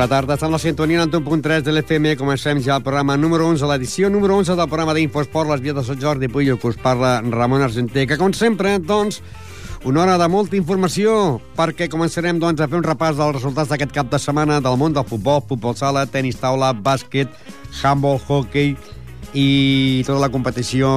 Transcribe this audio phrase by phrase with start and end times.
[0.00, 2.14] Bona tarda, estem a la sintonia en 1.3 de l'FM.
[2.16, 5.82] Comencem ja el programa número 11, l'edició número 11 del programa d'Infosport, les vies de
[5.84, 9.18] Sant Jordi Puyo, que us parla Ramon Argenter, que com sempre, doncs,
[9.84, 13.92] una hora de molta informació, perquè començarem doncs, a fer un repàs dels resultats d'aquest
[13.92, 17.28] cap de setmana del món del futbol, futbol sala, tenis taula, bàsquet,
[17.82, 18.72] handball, hockey
[19.36, 20.88] i tota la competició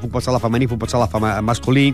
[0.00, 1.12] futbol sala femení, futbol sala
[1.44, 1.90] masculí.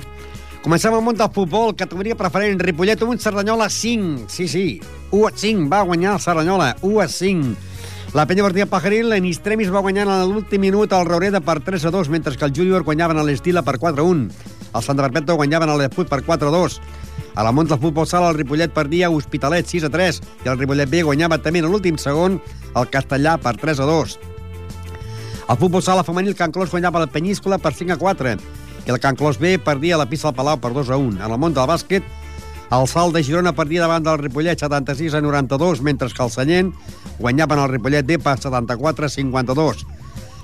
[0.63, 4.29] Comencem el món del futbol, categoria preferent, Ripollet 1, Cerdanyola 5.
[4.31, 4.81] Sí, sí,
[5.11, 7.57] 1 a 5 va guanyar el Cerdanyola, 1 a 5.
[8.15, 11.89] La penya partida Pajaril, en Istremis va guanyar en l'últim minut el Raureda per 3
[11.91, 14.31] a 2, mentre que el Júnior guanyaven a l'Estila per 4 a 1.
[14.71, 16.81] El Sant Perpetu guanyaven a l'Esput per 4 a 2.
[17.35, 20.63] A la Mont del Futbol Sala, el Ripollet perdia Hospitalet 6 a 3 i el
[20.63, 22.39] Ripollet B guanyava també en l'últim segon
[22.77, 24.19] el Castellà per 3 a 2.
[25.51, 28.37] El futbol sala femení, el Can Clos guanyava la Penyíscola per 5 a 4
[28.87, 31.21] i el Can Clos B perdia la pista del Palau per 2 a 1.
[31.21, 32.07] En el món del bàsquet,
[32.73, 36.73] el Salt de Girona perdia davant del Ripollet 76 a 92, mentre que el Sallent
[37.19, 39.85] guanyaven el Ripollet D per 74 a 52.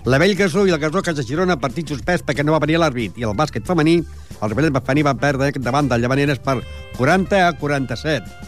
[0.05, 3.17] La Vell Gasó i el Gasó Casa Girona, partit suspès perquè no va venir l'àrbit.
[3.19, 3.99] I el bàsquet femení,
[4.39, 6.61] el Ripollet femení va perdre davant del Llavaneres per
[6.99, 8.48] 40 a 47.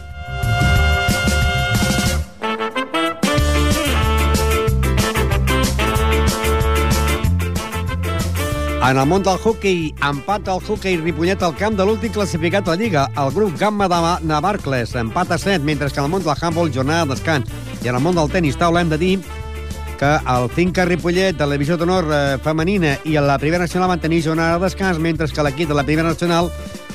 [8.81, 12.73] En el món del hockey, empat al hockey Ripollet al camp de l'últim classificat a
[12.73, 16.25] la Lliga, el grup Gamma de Navarcles, empat a 7, mentre que en el món
[16.25, 17.51] del handball, jornada de descans.
[17.85, 19.21] I en el món del tenis taula hem de dir
[20.01, 24.01] que el Finca Ripollet de la divisió d'honor eh, femenina i la primera nacional van
[24.01, 26.49] tenir jornada de descans, mentre que l'equip de la primera nacional,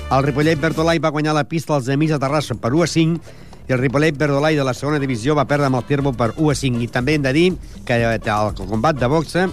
[0.09, 3.21] el Ripollet Bertolai, va guanyar la pista als Amics de Terrassa per 1 a 5,
[3.67, 6.49] i el Ripollet Verdolai de la segona divisió va perdre amb el Tirbo per 1
[6.49, 6.81] a 5.
[6.81, 7.47] I també hem de dir
[7.85, 9.47] que eh, el combat de boxa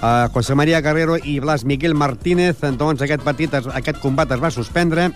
[0.00, 4.40] Uh, José María Guerrero i Blas Miguel Martínez, doncs aquest partit, es, aquest combat es
[4.40, 5.10] va suspendre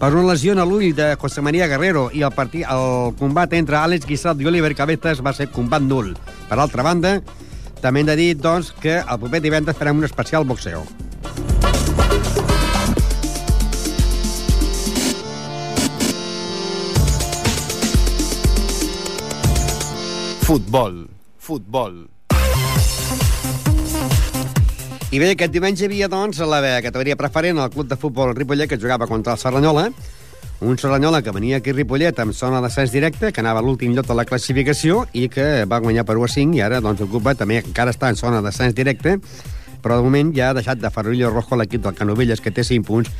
[0.00, 3.80] per una lesió a l'ull de José María Guerrero i el, partit, el combat entre
[3.80, 6.12] Àlex Guissat i Oliver Cabezas va ser combat nul.
[6.48, 7.18] Per altra banda,
[7.80, 10.84] també hem de dir doncs, que el proper divendres farem un especial boxeo.
[20.44, 22.02] Futbol, futbol.
[25.10, 28.68] I bé, aquest diumenge hi havia, doncs, la categoria preferent al club de futbol Ripollet,
[28.70, 29.88] que jugava contra el Serranyola.
[30.62, 33.90] Un Serranyola que venia aquí a Ripollet amb zona d'ascens directe, que anava a l'últim
[33.96, 37.02] lloc de la classificació i que va guanyar per 1 a 5 i ara, doncs,
[37.08, 39.16] ocupa, també encara està en zona d'ascens directe,
[39.82, 42.86] però de moment ja ha deixat de Ferrillo Rojo l'equip del Canovelles, que té 5
[42.86, 43.10] punts,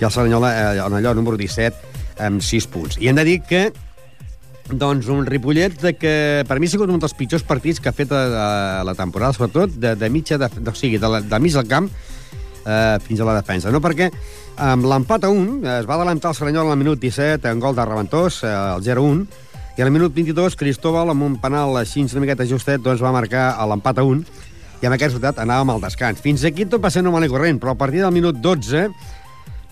[0.00, 1.92] i el Serranyola, eh, en allò número 17,
[2.24, 2.96] amb 6 punts.
[3.04, 3.66] I hem de dir que
[4.70, 7.96] doncs un Ripollet de que per mi ha sigut un dels pitjors partits que ha
[7.96, 8.22] fet a,
[8.80, 11.54] a la temporada, sobretot de, de mitja, de, de, o sigui, de, la, de mig
[11.56, 13.72] del camp eh, fins a la defensa.
[13.72, 13.80] No?
[13.84, 14.10] Perquè
[14.68, 17.86] amb l'empat a 1 es va adelantar el Seranyol al minut 17 en gol de
[17.86, 19.24] Reventós, eh, el 0-1,
[19.78, 23.52] i al minut 22 Cristóbal amb un penal així una miqueta justet doncs va marcar
[23.70, 24.24] l'empat a 1
[24.82, 26.20] i amb aquest resultat anàvem al descans.
[26.22, 28.88] Fins aquí tot va ser normal i corrent, però a partir del minut 12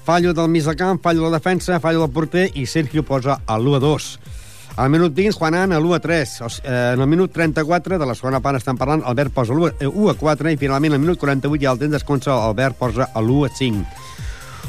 [0.07, 3.41] fallo del mig del camp, fallo de la defensa, fallo del porter i Sergio posa
[3.51, 4.36] el 1-2.
[4.77, 6.33] Al minut 20, Juanan a l'1 a 3.
[6.45, 9.55] O sigui, eh, en el minut 34 de la segona part estan parlant, Albert posa
[9.57, 13.47] l'1 a 4 i finalment al minut 48 ja el temps desconsa, Albert posa l'1
[13.47, 13.87] a 5.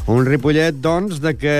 [0.07, 1.57] Un Ripollet, doncs, de que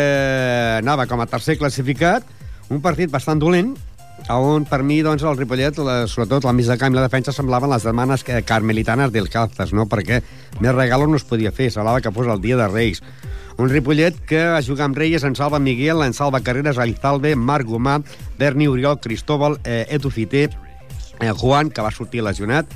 [0.78, 2.24] anava com a tercer classificat,
[2.72, 3.76] un partit bastant dolent,
[4.34, 7.32] on per mi, doncs, el Ripollet, la, sobretot la mig de camp i la defensa,
[7.32, 9.88] semblaven les demanes carmelitanes del Calzas, no?
[9.88, 10.22] perquè
[10.60, 13.04] més regalo no es podia fer, semblava que fos el dia de Reis.
[13.58, 17.66] Un Ripollet que va jugar amb Reyes, en Salva Miguel, en Salva Carreras, Alizalbe, Marc
[17.66, 18.02] Gomà,
[18.38, 20.52] Berni Oriol, Cristóbal, eh, Edu Fiter,
[21.20, 22.70] eh, Juan, que va sortir lesionat,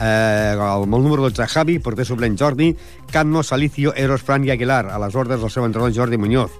[0.00, 2.74] eh, el, el número 12, Javi, porter suplent Jordi,
[3.12, 6.50] Cadmo, Salicio, Eros, Fran i Aguilar, a les ordres del seu entrenador Jordi Muñoz.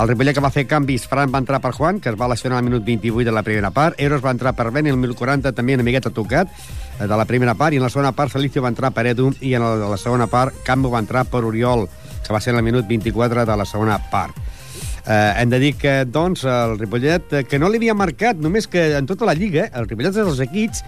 [0.00, 2.58] El Ripollet que va fer canvis, Fran va entrar per Juan, que es va lesionar
[2.58, 5.18] al minut 28 de la primera part, Eros va entrar per Ben, i al minut
[5.18, 6.48] 40 també una miqueta tocat,
[6.98, 9.28] eh, de la primera part, i en la segona part Salicio va entrar per Edu,
[9.44, 11.84] i en la, segona part Cambo va entrar per Oriol,
[12.24, 14.38] que va ser en el minut 24 de la segona part.
[15.04, 18.66] Eh, hem de dir que, doncs, el Ripollet, eh, que no li havia marcat, només
[18.70, 20.80] que en tota la Lliga, el Ripollet és dels equips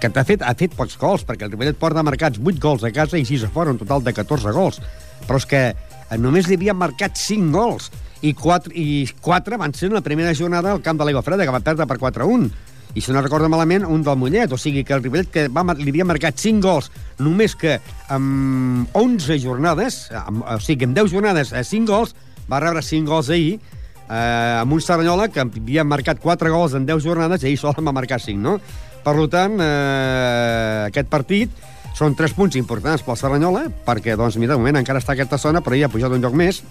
[0.00, 2.92] que ha fet, ha fet pocs gols, perquè el Ripollet porta marcats 8 gols a
[2.92, 4.80] casa i 6 a fora, un total de 14 gols.
[5.26, 7.90] Però és que eh, només li havien marcat 5 gols,
[8.22, 11.46] i 4, i 4 van ser en la primera jornada al camp de l'Aigua Freda,
[11.46, 12.50] que va perdre per 4-1
[12.94, 14.52] i si no recordo malament, un del Mollet.
[14.52, 16.90] O sigui que el Ripollet que va, li havia marcat 5 gols
[17.22, 17.78] només que
[18.10, 22.16] amb 11 jornades, amb, o sigui, amb 10 jornades, a 5 gols,
[22.50, 23.60] va rebre 5 gols ahir,
[24.08, 27.78] eh, amb un Saranyola que havia marcat 4 gols en 10 jornades i ahir sol
[27.78, 28.58] en va marcar 5, no?
[29.04, 31.50] Per tant, eh, aquest partit
[31.96, 35.62] són 3 punts importants pel Saranyola, perquè, doncs, mira, de moment encara està aquesta zona,
[35.62, 36.64] però ja ha pujat un lloc més.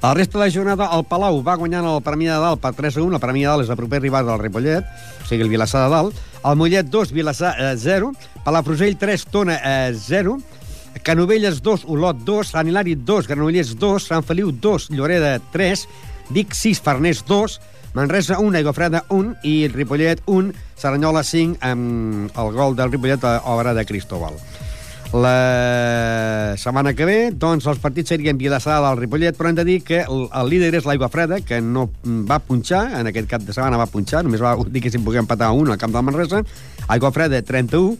[0.00, 3.00] La resta de la jornada, el Palau va guanyant el Premià de Dalt per 3
[3.00, 3.16] a 1.
[3.16, 4.86] El Premià de Dalt és el proper rival del Ripollet,
[5.24, 6.20] o sigui, el Vilassar de Dalt.
[6.46, 8.12] El Mollet 2, Vilassar eh, 0.
[8.44, 10.36] Palafrugell 3, Tona eh, 0.
[11.02, 12.52] Canovelles 2, Olot 2.
[12.54, 14.06] Sant Hilari 2, Granollers 2.
[14.12, 15.84] Sant Feliu 2, Lloreda 3.
[16.30, 17.58] Vic 6, Farners 2.
[17.98, 23.40] Manresa 1, Aigofreda 1 i Ripollet 1, Saranyola 5 amb el gol del Ripollet a
[23.50, 24.38] obra de Cristóbal.
[25.12, 29.78] La setmana que ve, doncs, els partits serien Vilassar del Ripollet, però hem de dir
[29.80, 31.86] que el, el líder és l'Aigua Freda, que no
[32.28, 35.24] va punxar, en aquest cap de setmana va punxar, només va dir que si pogués
[35.24, 36.42] empatar un al camp del Manresa.
[36.92, 37.96] Aigua Freda, 31,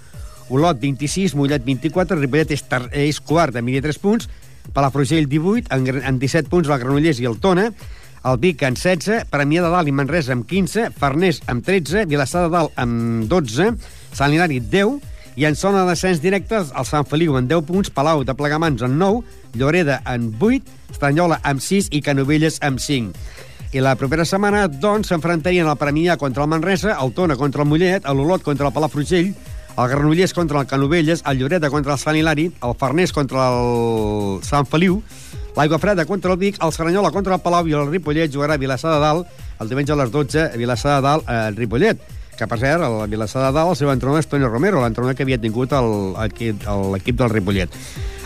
[0.52, 4.28] Olot, 26, Mollet, 24, Ripollet és, tar, és quart amb 23 punts,
[4.76, 7.70] Palafrugell, 18, amb, amb 17 punts el Granollers i el Tona,
[8.28, 12.44] el Vic amb 16, Premià de Dalt i Manresa amb 15, Farners amb 13, Vilassar
[12.44, 13.72] de Dalt amb 12,
[14.12, 17.92] Sant Hilari 10, i en zona de descens directes, el Sant Feliu amb 10 punts,
[17.94, 19.20] Palau de Plegamans amb 9,
[19.54, 23.14] Lloreda amb 8, Estranyola amb 6 i Canovelles amb 5.
[23.70, 27.70] I la propera setmana, doncs, s'enfrontarien el Premià contra el Manresa, el Tona contra el
[27.70, 29.30] Mollet, l'Olot contra el Palafrugell,
[29.78, 34.42] el Granollers contra el Canovelles, el Lloreda contra el Sant Hilari, el Farners contra el
[34.42, 34.98] Sant Feliu,
[35.54, 38.62] l'Aigua Freda contra el Vic, el Saranyola contra el Palau i el Ripollet jugarà a
[38.62, 42.46] Vilassar de Dalt el diumenge a les 12 a Vilassar de Dalt, a Ripollet que
[42.46, 45.26] per cert, a la Vilassar de Dalt el seu entrenador és Toni Romero, l'entrenador que
[45.26, 47.74] havia tingut l'equip del Ripollet.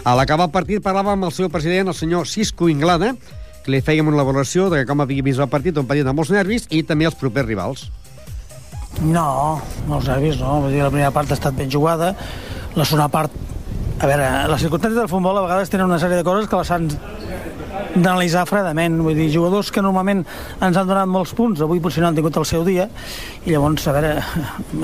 [0.05, 3.15] A l'acabar el partit parlàvem amb el seu president, el senyor Cisco Inglada,
[3.63, 6.33] que li fèiem una elaboració de com havia vist el partit, un partit amb molts
[6.35, 7.87] nervis, i també els propers rivals.
[9.01, 10.59] No, els nervis no.
[10.65, 12.13] Vull dir, la primera part ha estat ben jugada,
[12.77, 13.33] la segona part...
[14.03, 16.71] A veure, les circumstàncies del futbol a vegades tenen una sèrie de coses que les
[16.75, 16.89] han
[17.95, 20.23] d'analitzar fredament, vull dir, jugadors que normalment
[20.63, 22.89] ens han donat molts punts, avui potser no han tingut el seu dia,
[23.45, 24.13] i llavors, a veure,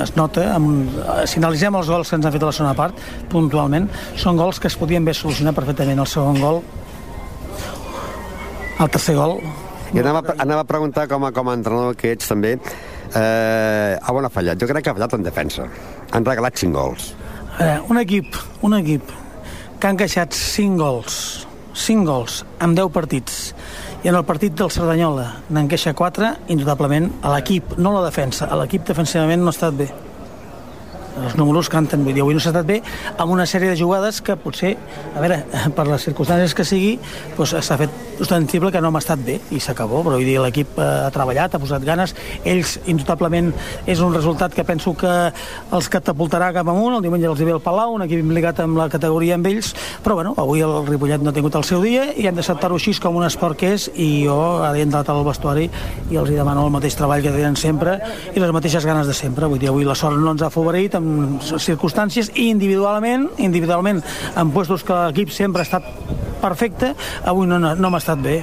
[0.05, 3.01] es nota, amb, si analitzem els gols que ens han fet a la segona part,
[3.33, 3.89] puntualment,
[4.21, 6.03] són gols que es podien haver solucionat perfectament.
[6.05, 6.63] El segon gol,
[8.79, 9.41] el tercer gol...
[9.89, 12.59] I anava, anava a preguntar com a, com a entrenador que ets també,
[13.17, 14.61] eh, a on ha fallat?
[14.61, 15.65] Jo crec que ha fallat en defensa.
[16.13, 17.15] Han regalat 5 gols.
[17.59, 18.37] Eh, un equip,
[18.69, 19.09] un equip
[19.81, 21.48] que ha encaixat 5 gols
[21.79, 23.39] 5 gols amb 10 partits.
[24.03, 28.51] I en el partit del Cerdanyola n'enqueixa 4, indudablement a l'equip, no a la defensa,
[28.51, 29.91] a l'equip defensivament no ha estat bé
[31.25, 32.81] els números canten, vull dir, avui no s'ha estat bé
[33.17, 34.77] amb una sèrie de jugades que potser
[35.15, 35.43] a veure,
[35.77, 36.97] per les circumstàncies que sigui
[37.37, 40.79] doncs s'ha fet ostensible que no m'ha estat bé i s'acabó, però vull dir, l'equip
[40.79, 43.53] eh, ha treballat, ha posat ganes, ells indubtablement
[43.87, 45.13] és un resultat que penso que
[45.75, 48.79] els catapultarà cap amunt, el diumenge els hi ve el Palau, un equip implicat amb
[48.81, 49.73] la categoria amb ells,
[50.03, 52.97] però bueno, avui el Ripollet no ha tingut el seu dia i hem d'acceptar-ho així
[53.03, 53.89] com un esport que és.
[53.95, 55.69] I jo he entrat al vestuari
[56.11, 57.99] i els hi demano el mateix treball que tenen sempre
[58.35, 60.97] i les mateixes ganes de sempre, vull dir, avui la sort no ens ha favorit
[60.99, 61.08] amb
[61.49, 64.03] circumstàncies i individualment, individualment
[64.37, 65.87] en puestos que l'equip sempre ha estat
[66.43, 66.95] perfecte,
[67.25, 68.39] avui no, no, no m'ha estat bé.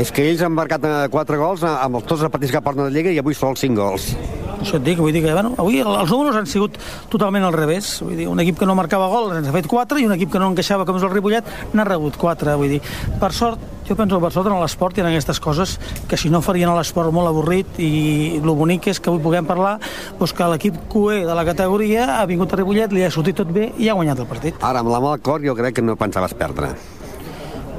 [0.00, 2.94] És que ells han marcat 4 eh, gols amb tots els partits que porten de
[2.94, 4.12] Lliga i avui són 5 gols.
[4.60, 6.76] Això et dic, vull dir que bueno, avui els números han sigut
[7.12, 7.94] totalment al revés.
[8.04, 10.34] Vull dir, un equip que no marcava gols ens ha fet 4 i un equip
[10.34, 12.56] que no encaixava com és el Ripollet n'ha rebut 4.
[12.60, 12.82] Vull dir,
[13.22, 15.78] per sort, jo penso que per sort en l'esport i en aquestes coses
[16.10, 19.78] que si no farien l'esport molt avorrit i el bonic és que avui puguem parlar
[20.20, 23.48] doncs que l'equip QE de la categoria ha vingut a Ripollet, li ha sortit tot
[23.50, 24.60] bé i ha guanyat el partit.
[24.60, 26.74] Ara, amb la mà al cor, jo crec que no pensaves perdre.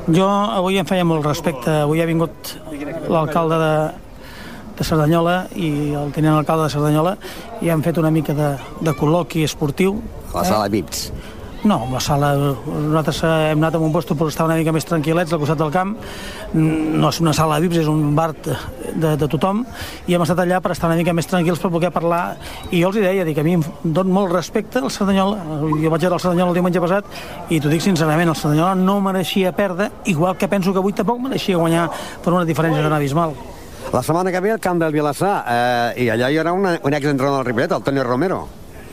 [0.09, 1.83] Jo avui em feia molt respecte.
[1.85, 2.55] Avui ha vingut
[3.07, 3.73] l'alcalde de,
[4.77, 7.17] de Cerdanyola i el tenent alcalde de Cerdanyola
[7.61, 9.99] i han fet una mica de, de col·loqui esportiu.
[10.31, 10.75] A la sala eh?
[10.77, 11.11] VIPs.
[11.63, 12.31] No, la sala...
[12.33, 15.69] Nosaltres hem anat a un lloc per estar una mica més tranquil·lets al costat del
[15.73, 15.93] camp.
[16.55, 18.55] No és una sala de VIPs, és un bar de,
[19.19, 19.61] de tothom
[20.09, 22.23] i hem estat allà per estar una mica més tranquils per poder parlar
[22.71, 25.61] i jo els hi deia, dic, a mi em don molt respecte al Cerdanyola.
[25.77, 28.97] Jo vaig veure el Cerdanyola el diumenge passat i t'ho dic sincerament, el Cerdanyola no
[29.05, 31.89] mereixia perdre, igual que penso que avui tampoc mereixia guanyar
[32.23, 33.37] per una diferència tan abismal.
[33.91, 36.93] La setmana que ve al camp del Vilassar, eh, i allà hi haurà una, un
[36.93, 38.45] exentrenador del Ripollet, el Toni Romero.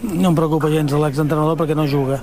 [0.03, 2.21] No em preocupa gens l'exentrenador perquè no juga.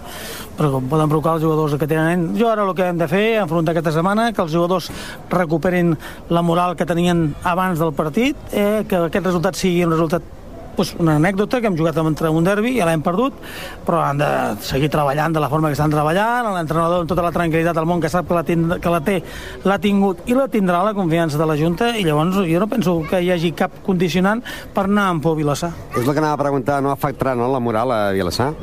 [0.55, 2.29] Però com poden provocar els jugadors que tenen...
[2.39, 4.89] Jo ara el que hem de fer, enfrontar aquesta setmana, que els jugadors
[5.31, 5.93] recuperin
[6.31, 10.36] la moral que tenien abans del partit, eh, que aquest resultat sigui un resultat
[10.75, 13.38] pues, una anècdota que hem jugat entre un derbi i ja l'hem perdut,
[13.86, 14.29] però han de
[14.65, 18.03] seguir treballant de la forma que estan treballant, l'entrenador amb tota la tranquil·litat del món
[18.03, 19.20] que sap que la, tind que la té,
[19.65, 22.98] l'ha tingut i la tindrà la confiança de la Junta i llavors jo no penso
[23.10, 25.72] que hi hagi cap condicionant per anar amb por a Vilassar.
[25.96, 28.53] És el que anava a preguntar, no afectarà no, la moral a Vilassar?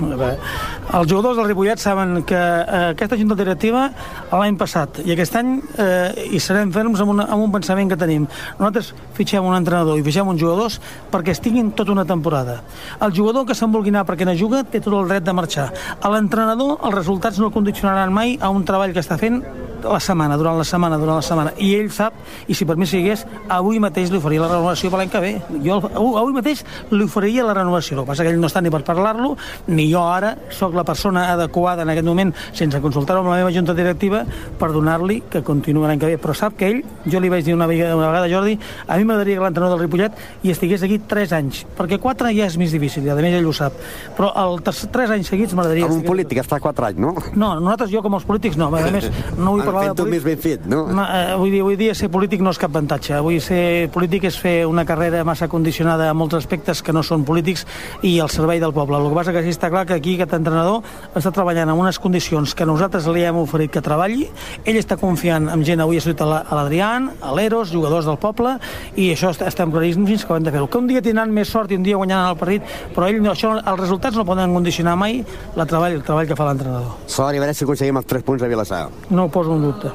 [0.00, 3.88] Els jugadors del Ripollet saben que eh, aquesta junta directiva
[4.32, 7.98] l'any passat i aquest any eh, hi serem ferms amb, una, amb un pensament que
[8.00, 8.26] tenim.
[8.60, 10.80] Nosaltres fitxem un entrenador i fitxem uns jugadors
[11.12, 12.60] perquè estiguin tota una temporada.
[13.02, 15.70] El jugador que se'n vulgui anar perquè no juga té tot el dret de marxar.
[16.00, 19.42] A l'entrenador els resultats no el condicionaran mai a un treball que està fent
[19.84, 22.14] la setmana, durant la setmana, durant la setmana, i ell sap,
[22.48, 25.32] i si per mi sigués, avui mateix li oferia la renovació per l'any que ve.
[25.64, 28.72] Jo avui mateix li oferia la renovació, el que passa que ell no està ni
[28.72, 29.34] per parlar-lo,
[29.68, 33.52] ni jo ara sóc la persona adequada en aquest moment, sense consultar-ho amb la meva
[33.54, 34.24] junta directiva,
[34.58, 36.20] per donar-li que continuï l'any que ve.
[36.22, 38.56] Però sap que ell, jo li vaig dir una vegada, una vegada Jordi,
[38.86, 42.48] a mi m'agradaria que l'entrenador del Ripollet hi estigués aquí 3 anys, perquè 4 ja
[42.48, 43.76] és més difícil, i a més ell ho sap.
[44.16, 45.86] Però el 3 anys seguits m'agradaria...
[45.90, 47.14] Amb un polític està 4 anys, no?
[47.34, 50.14] No, nosaltres jo com els polítics no, a més no vull parlar de polític.
[50.14, 50.86] més ben fet, no?
[50.94, 53.14] no eh, vull dir, avui dia ser polític no és cap avantatge.
[53.18, 57.24] Avui ser polític és fer una carrera massa condicionada a molts aspectes que no són
[57.28, 57.66] polítics
[58.06, 58.98] i al servei del poble.
[59.00, 60.82] El que passa que sí està clar que aquí aquest entrenador
[61.18, 64.28] està treballant en unes condicions que nosaltres li hem oferit que treballi.
[64.64, 68.56] Ell està confiant en gent, avui ha sortit a l'Adrián, a l'Eros, jugadors del poble,
[68.96, 70.68] i això estem claríssims que ho hem de fer-ho.
[70.70, 73.56] Que un dia tindran més sort i un dia guanyaran el partit, però ell, això,
[73.58, 75.22] els resultats no poden condicionar mai
[75.56, 76.96] la treball, el treball que fa l'entrenador.
[77.10, 78.82] Sort i a veure si aconseguim els 3 punts a Vilassar.
[79.10, 79.92] No ho poso en dubte.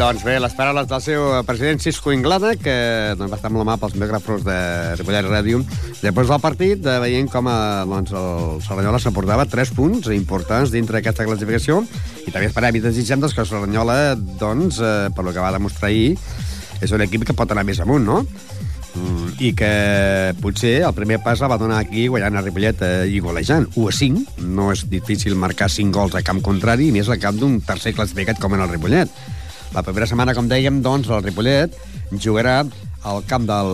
[0.00, 2.74] Doncs bé, les paraules del seu president Cisco Inglada, que
[3.18, 4.56] doncs, va estar la mà pels micròfons de
[4.96, 5.60] Ripollet Ràdio.
[6.00, 10.72] Després del partit, de veient com a, eh, doncs, el Serranyola s'aportava 3 punts importants
[10.72, 11.82] dintre d'aquesta classificació
[12.24, 13.98] i també esperem i desitgem doncs, que el Serranyola,
[14.40, 16.16] doncs, eh, per lo que va demostrar ahir,
[16.80, 18.24] és un equip que pot anar més amunt, no?
[19.40, 19.70] I que
[20.42, 23.68] potser el primer pas va donar aquí guanyant a Ripollet eh, i golejant.
[23.74, 27.18] 1 a 5, no és difícil marcar 5 gols a camp contrari i més a
[27.20, 29.12] camp d'un tercer classificat com en el Ripollet.
[29.74, 31.76] La primera setmana, com dèiem, doncs, el Ripollet
[32.18, 32.64] jugarà
[33.06, 33.70] al camp del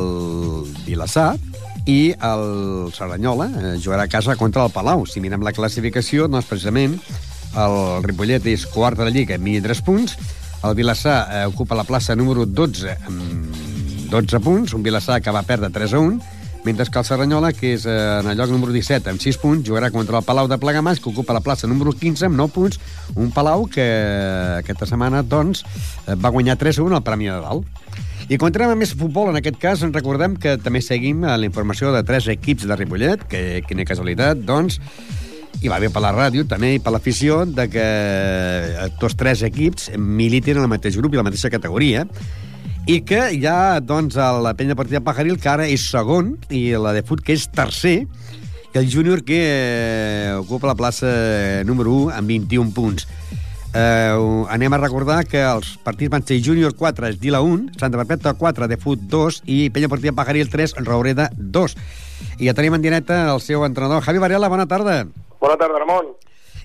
[0.87, 1.35] Vilassar
[1.89, 5.07] i el Serranyola eh, jugarà a casa contra el Palau.
[5.09, 6.99] Si mirem la classificació, doncs, precisament,
[7.57, 10.19] el Ripollet és quart de la Lliga amb 3 punts,
[10.67, 13.66] el Vilassar eh, ocupa la plaça número 12 amb
[14.11, 16.19] 12 punts, un Vilassar que va perdre 3 a 1,
[16.67, 19.67] mentre que el Serranyola, que és eh, en el lloc número 17 amb 6 punts,
[19.69, 22.81] jugarà contra el Palau de Plegamàs, que ocupa la plaça número 15 amb 9 punts,
[23.15, 23.87] un Palau que
[24.59, 25.63] aquesta setmana doncs,
[26.07, 27.93] eh, va guanyar 3-1 al Premi de Dalt.
[28.27, 31.47] I quan entrem a més futbol, en aquest cas, ens recordem que també seguim la
[31.47, 34.81] informació de tres equips de Ripollet, que quina casualitat, doncs,
[35.63, 37.87] i va bé per la ràdio, també, i per l'afició, de que
[38.99, 42.03] tots tres equips militen en el mateix grup i la mateixa categoria
[42.87, 46.93] i que hi ha doncs, la penya partida Pajaril, que ara és segon, i la
[46.95, 47.97] de Fut, que és tercer,
[48.71, 51.11] i el júnior, que eh, ocupa la plaça
[51.67, 53.09] número 1 amb 21 punts.
[53.75, 54.15] Eh,
[54.55, 58.71] anem a recordar que els partits van ser júnior 4, Esdila 1, Santa Perpètua 4,
[58.71, 61.75] de Fut 2 i Penya Partida Pajaril 3, Raureda 2.
[62.39, 64.07] I ja tenim en directe el seu entrenador.
[64.07, 65.03] Javi Varela, bona tarda.
[65.43, 66.15] Bona tarda, Ramon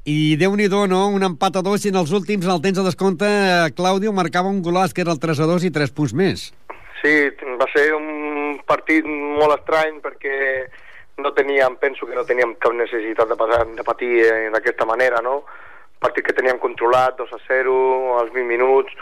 [0.05, 1.07] i déu nhi no?
[1.13, 3.27] Un empat a dos i en els últims, en el temps de descompte,
[3.75, 6.51] Claudio marcava un golàs que era el 3 a 2 i 3 punts més.
[7.01, 7.29] Sí,
[7.59, 10.67] va ser un partit molt estrany perquè
[11.21, 15.43] no teníem, penso que no teníem cap necessitat de, passar, de patir d'aquesta manera, no?
[16.01, 17.73] Partit que teníem controlat, 2 a 0,
[18.17, 18.93] als 20 minuts,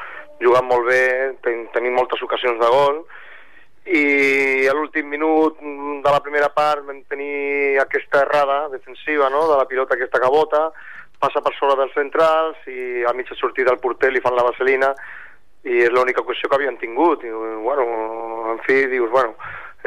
[0.44, 1.04] jugant molt bé,
[1.44, 3.04] ten, tenim moltes ocasions de gol,
[3.90, 9.48] i a l'últim minut de la primera part vam tenir aquesta errada defensiva no?
[9.50, 10.68] de la pilota aquesta que bota
[11.20, 14.94] passa per sobre dels centrals i a mitja sortida del porter li fan la vaselina
[15.66, 17.34] i és l'única qüestió que havien tingut i,
[17.66, 17.88] bueno,
[18.54, 19.36] en fi, dius, bueno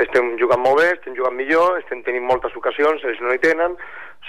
[0.02, 3.76] estem jugant molt bé, estem jugant millor estem tenint moltes ocasions, ells no hi tenen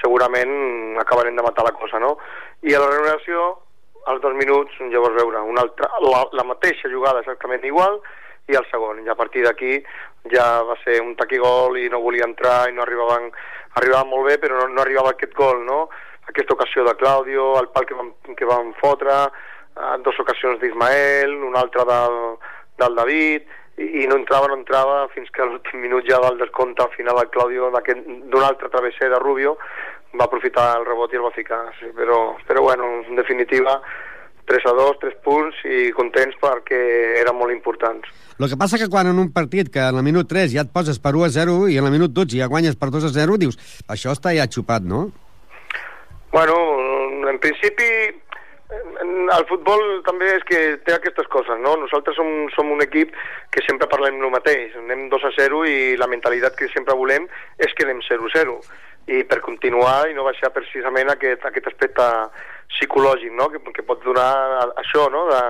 [0.02, 2.18] segurament acabarem de matar la cosa no?
[2.62, 3.56] i a la renovació
[4.06, 8.02] als dos minuts, llavors veure una altra, la, la mateixa jugada exactament igual
[8.48, 9.02] i el segon.
[9.06, 9.78] I a partir d'aquí
[10.32, 13.32] ja va ser un taquigol i no volia entrar i no arribaven,
[13.80, 15.88] arribaven molt bé, però no, no arribava aquest gol, no?
[16.28, 19.18] Aquesta ocasió de Claudio, el pal que van, que van fotre,
[19.94, 22.20] en dues ocasions d'Ismael, una altra del,
[22.80, 26.84] del David, i, i no entrava, no entrava, fins que l'últim minut ja del descompte
[26.84, 29.58] al final el Claudio d'un altre travesser de Rubio
[30.20, 33.80] va aprofitar el rebot i el va ficar, sí, però, però bueno, en definitiva
[34.50, 36.80] 3 a 2, 3 punts i contents perquè
[37.22, 38.10] eren molt importants.
[38.40, 40.74] El que passa que quan en un partit que en el minut 3 ja et
[40.74, 43.14] poses per 1 a 0 i en el minut 12 ja guanyes per 2 a
[43.14, 45.08] 0, dius, això està ja xupat, no?
[46.34, 46.56] Bueno,
[47.30, 47.88] en principi
[49.38, 51.76] el futbol també és que té aquestes coses, no?
[51.82, 53.14] Nosaltres som, som un equip
[53.54, 57.28] que sempre parlem el mateix, anem 2 a 0 i la mentalitat que sempre volem
[57.62, 58.58] és que anem 0 a 0
[59.14, 62.06] i per continuar i no baixar precisament aquest, aquest aspecte
[62.78, 63.50] psicològic no?
[63.54, 64.30] que, que pot donar
[64.82, 65.26] això, no?
[65.30, 65.42] de,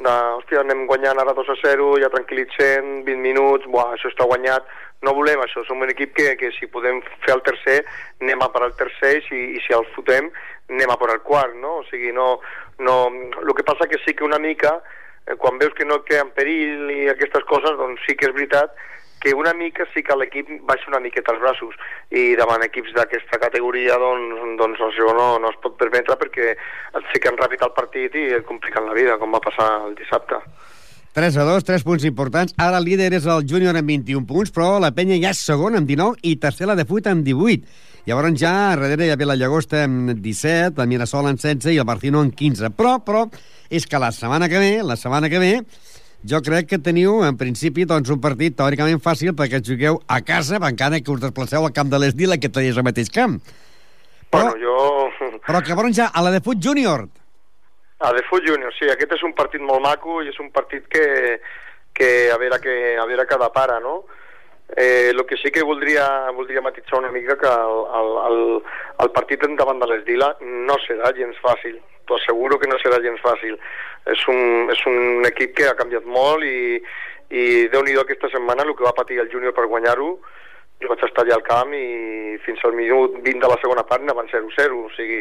[0.00, 4.26] de, hòstia, anem guanyant ara 2 a 0, ja tranquil·litzem, 20 minuts, buah, això està
[4.28, 4.68] guanyat,
[5.06, 7.78] no volem això, som un equip que, que si podem fer el tercer,
[8.20, 10.30] anem a per al tercer, i si, i si el fotem,
[10.72, 11.80] anem a per al quart, no?
[11.80, 12.34] O sigui, no,
[12.84, 12.96] no...
[13.40, 14.76] El que passa que sí que una mica,
[15.26, 18.36] eh, quan veus que no queda en perill i aquestes coses, doncs sí que és
[18.36, 18.76] veritat
[19.20, 21.76] que una mica sí que l'equip baixa una miqueta els braços
[22.10, 27.10] i davant equips d'aquesta categoria doncs, doncs això no, no es pot permetre perquè et
[27.12, 30.40] fiquen ràpid al partit i et compliquen la vida, com va passar el dissabte.
[31.12, 32.54] 3 a 2, 3 punts importants.
[32.56, 35.76] Ara el líder és el júnior amb 21 punts, però la penya ja és segon
[35.76, 37.66] amb 19 i tercer la de fut amb 18.
[38.06, 41.88] Llavors ja darrere hi ha la Llagosta amb 17, el Mirasol amb 16 i el
[41.88, 42.70] Barcino amb 15.
[42.78, 43.26] Però, però,
[43.68, 45.52] és que la setmana que ve, la setmana que ve,
[46.26, 50.60] jo crec que teniu, en principi, doncs, un partit teòricament fàcil perquè jugueu a casa,
[50.60, 53.40] encara que us desplaceu al camp de l'Esdila, que tenies al mateix camp.
[54.30, 55.32] Però, bueno, jo...
[55.46, 57.08] Però que llavors ja, a la de fut júnior,
[58.00, 60.86] a de Foot Junior, sí, aquest és un partit molt maco i és un partit
[60.88, 61.36] que,
[61.92, 64.06] que a veure que a veure cada para, no?
[64.72, 68.40] Eh, el que sí que voldria, voldria matitzar una mica que el, el, el,
[69.04, 71.76] el partit davant de l'Esdila no serà gens fàcil,
[72.10, 73.56] t'ho asseguro que no serà gens fàcil.
[74.10, 76.82] És un, és un equip que ha canviat molt i,
[77.30, 80.16] i déu-n'hi-do aquesta setmana el que va patir el júnior per guanyar-ho
[80.80, 84.04] jo vaig estar allà al camp i fins al minut 20 de la segona part
[84.16, 85.20] van 0-0, o sigui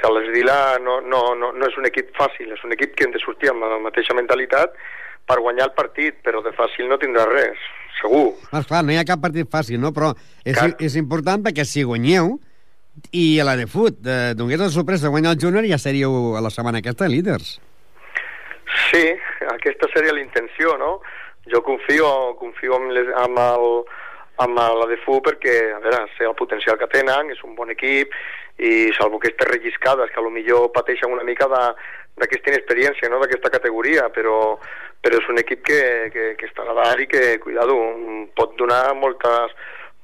[0.00, 3.14] que l'Esdila no, no, no, no és un equip fàcil, és un equip que hem
[3.14, 4.74] de sortir amb la mateixa mentalitat
[5.26, 7.62] per guanyar el partit, però de fàcil no tindrà res,
[8.00, 8.34] segur.
[8.50, 9.94] Mas clar, no hi ha cap partit fàcil, no?
[9.94, 10.12] Però
[10.42, 12.34] és, és important perquè si guanyeu
[13.12, 16.36] i a la de fut eh, donés la sorpresa de guanyar el júnior ja seríeu
[16.36, 17.56] a la setmana aquesta líders.
[18.90, 19.04] Sí,
[19.52, 21.00] aquesta seria la intenció, no?
[21.52, 22.08] Jo confio,
[22.40, 23.66] confio amb, les, amb el,
[24.42, 27.70] amb la de FU perquè, a veure, sé el potencial que tenen, és un bon
[27.72, 28.12] equip
[28.58, 33.52] i salvo aquestes relliscades que a lo millor pateixen una mica d'aquesta inexperiència, no?, d'aquesta
[33.52, 34.56] categoria, però,
[35.04, 35.80] però és un equip que,
[36.12, 37.76] que, que està a dalt i que, cuidado,
[38.36, 39.54] pot donar moltes,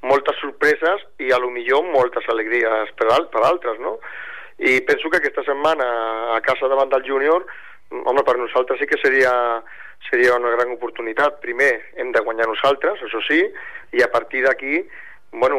[0.03, 3.97] moltes sorpreses i a lo millor moltes alegries per, al, per altres, no?
[4.59, 5.87] I penso que aquesta setmana
[6.35, 7.47] a casa davant del júnior,
[7.89, 9.33] home, per nosaltres sí que seria
[10.09, 11.39] seria una gran oportunitat.
[11.41, 13.39] Primer, hem de guanyar nosaltres, això sí,
[13.95, 14.81] i a partir d'aquí,
[15.31, 15.57] bueno,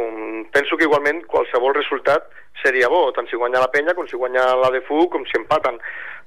[0.53, 2.29] penso que igualment qualsevol resultat
[2.63, 5.41] seria bo, tant si guanya la penya com si guanya la de FU, com si
[5.41, 5.81] empaten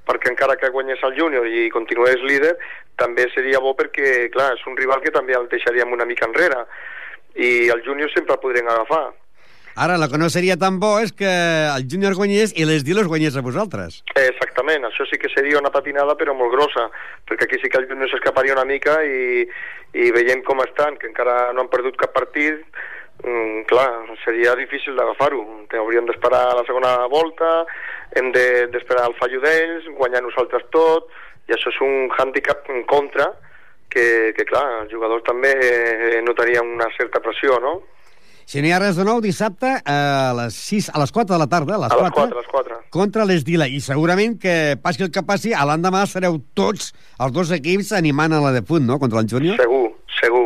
[0.08, 2.54] perquè encara que guanyés el júnior i continués líder,
[3.00, 6.64] també seria bo perquè, clar, és un rival que també el deixaríem una mica enrere
[7.38, 9.08] i el júnior sempre el podrien agafar
[9.78, 13.06] Ara, el que no seria tan bo és que el júnior guanyés i les dilos
[13.06, 14.00] guanyés a vosaltres.
[14.18, 16.88] Exactament, això sí que seria una patinada però molt grossa,
[17.30, 19.46] perquè aquí sí que el júnior s'escaparia una mica i,
[19.94, 22.66] i veient com estan, que encara no han perdut cap partit,
[23.22, 23.92] mm, clar,
[24.26, 25.46] seria difícil d'agafar-ho.
[25.70, 27.62] Hauríem d'esperar la segona volta,
[28.18, 31.14] hem d'esperar de, el fallo d'ells, guanyar nosaltres tot,
[31.46, 33.30] i això és un hàndicap en contra
[33.90, 37.80] que, que clar, els jugadors també eh, notarien una certa pressió, no?
[38.48, 39.98] Si no hi ha res de nou, dissabte a
[40.38, 42.52] les 6, a les 4 de la tarda, a les, a les 4, 4, les
[42.54, 42.78] 4.
[42.96, 43.68] contra l'Esdila.
[43.68, 48.38] I segurament que passi el que passi, a l'endemà sereu tots els dos equips animant
[48.38, 49.60] a la de punt, no?, contra el júnior.
[49.60, 49.90] Segur,
[50.22, 50.46] segur.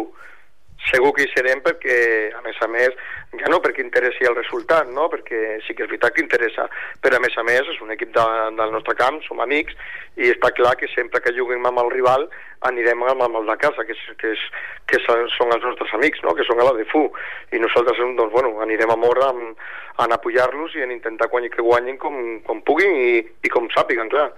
[0.90, 1.96] Segur que hi serem perquè,
[2.34, 2.96] a més a més,
[3.38, 5.06] ja no perquè interessi el resultat, no?
[5.12, 6.66] perquè sí que és veritat que interessa,
[7.04, 8.24] però a més a més és un equip de,
[8.58, 9.78] del nostre camp, som amics,
[10.18, 12.26] i està clar que sempre que juguem amb el rival
[12.66, 14.48] anirem amb el de casa, que, és, que, és,
[14.90, 16.34] que són els nostres amics, no?
[16.38, 17.06] que són a la de FU,
[17.54, 19.64] i nosaltres doncs, bueno, anirem a mort amb,
[20.02, 22.18] a apoyar-los i en intentar guanyar, que guanyin com,
[22.48, 24.32] com puguin i, i com sàpiguen, clar.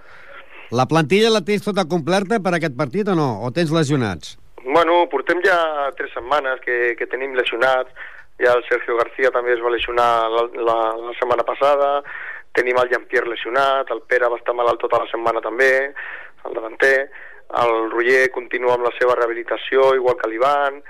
[0.76, 3.28] La plantilla la tens tota completa per aquest partit o no?
[3.44, 4.36] O tens lesionats?
[4.64, 7.92] Bueno, portem ja tres setmanes que, que tenim lesionats,
[8.40, 11.90] ja el Sergio García també es va lesionar la, la, la setmana passada,
[12.56, 15.70] tenim el Jean-Pierre lesionat, el Pere va estar malalt tota la setmana també,
[16.48, 16.96] el davanter,
[17.60, 20.80] el Roger continua amb la seva rehabilitació, igual que l'Ivan,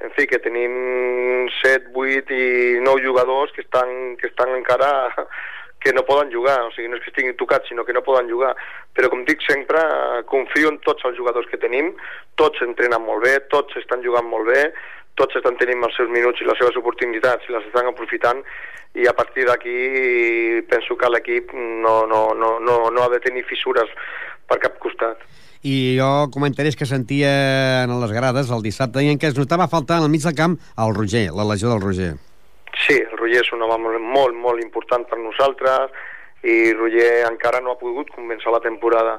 [0.00, 4.90] en fi, que tenim 7, 8 i 9 jugadors que estan, que estan encara
[5.80, 8.28] que no poden jugar, o sigui, no és que estiguin tocats, sinó que no poden
[8.28, 8.52] jugar.
[8.96, 9.80] Però, com dic sempre,
[10.28, 11.94] confio en tots els jugadors que tenim,
[12.36, 14.68] tots entrenen molt bé, tots estan jugant molt bé,
[15.20, 18.40] tots estan tenint els seus minuts i les seves oportunitats i les estan aprofitant
[18.94, 23.44] i a partir d'aquí penso que l'equip no, no, no, no, no ha de tenir
[23.48, 23.90] fissures
[24.48, 25.20] per cap costat.
[25.62, 27.30] I jo comentaris que sentia
[27.84, 30.56] en les grades el dissabte i en què es notava faltar al mig del camp
[30.80, 32.14] el Roger, la legió del Roger.
[32.86, 35.92] Sí, Roger és un home molt, molt, molt important per nosaltres
[36.42, 39.18] i Roger encara no ha pogut començar la temporada.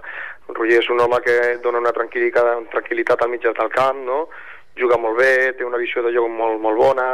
[0.50, 4.26] Roger és un home que dona una tranquil·litat, tranquil·litat al mig del camp, no?
[4.78, 7.08] juga molt bé, té una visió de joc molt, molt bona,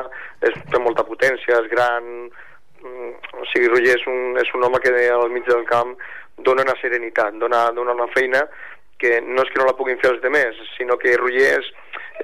[0.45, 2.29] és, té molta potència, és gran...
[2.77, 5.95] Mm, o sigui, Roger és un, és un home que al mig del camp
[6.45, 8.43] dona una serenitat, dona, dona una feina
[9.01, 11.71] que no és que no la puguin fer els demés, sinó que Roger és,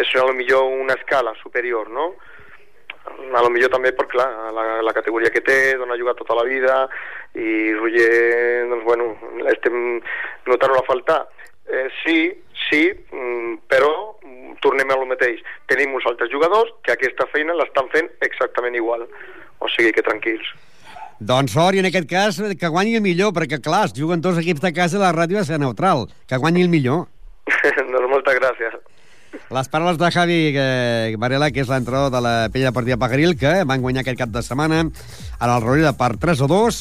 [0.06, 2.14] és a lo millor una escala superior, no?
[3.04, 6.46] A lo millor també per, clar, la, la categoria que té, dona jugat tota la
[6.48, 6.84] vida,
[7.36, 8.10] i Roger,
[8.70, 9.10] doncs, bueno,
[9.52, 9.78] estem
[10.48, 11.24] notant-ho a faltar.
[11.66, 12.18] Eh, sí,
[12.68, 13.92] sí, mm, però
[14.64, 15.42] tornem a lo mateix.
[15.72, 19.08] Tenim uns altres jugadors que aquesta feina l'estan fent exactament igual.
[19.60, 20.48] O sigui que tranquils.
[21.24, 24.40] Doncs sort, i en aquest cas que guanyi el millor, perquè clar, es juguen dos
[24.42, 26.08] equips de casa i la ràdio ha ser neutral.
[26.28, 27.08] Que guanyi el millor.
[27.94, 28.76] doncs moltes gràcies.
[29.54, 33.52] Les paraules de Javi eh, Varela, que és l'entrenador de la Pella Deportiva Pagaril, que
[33.70, 34.90] van guanyar aquest cap de setmana en
[35.46, 36.80] el Roureda per 3 a 2,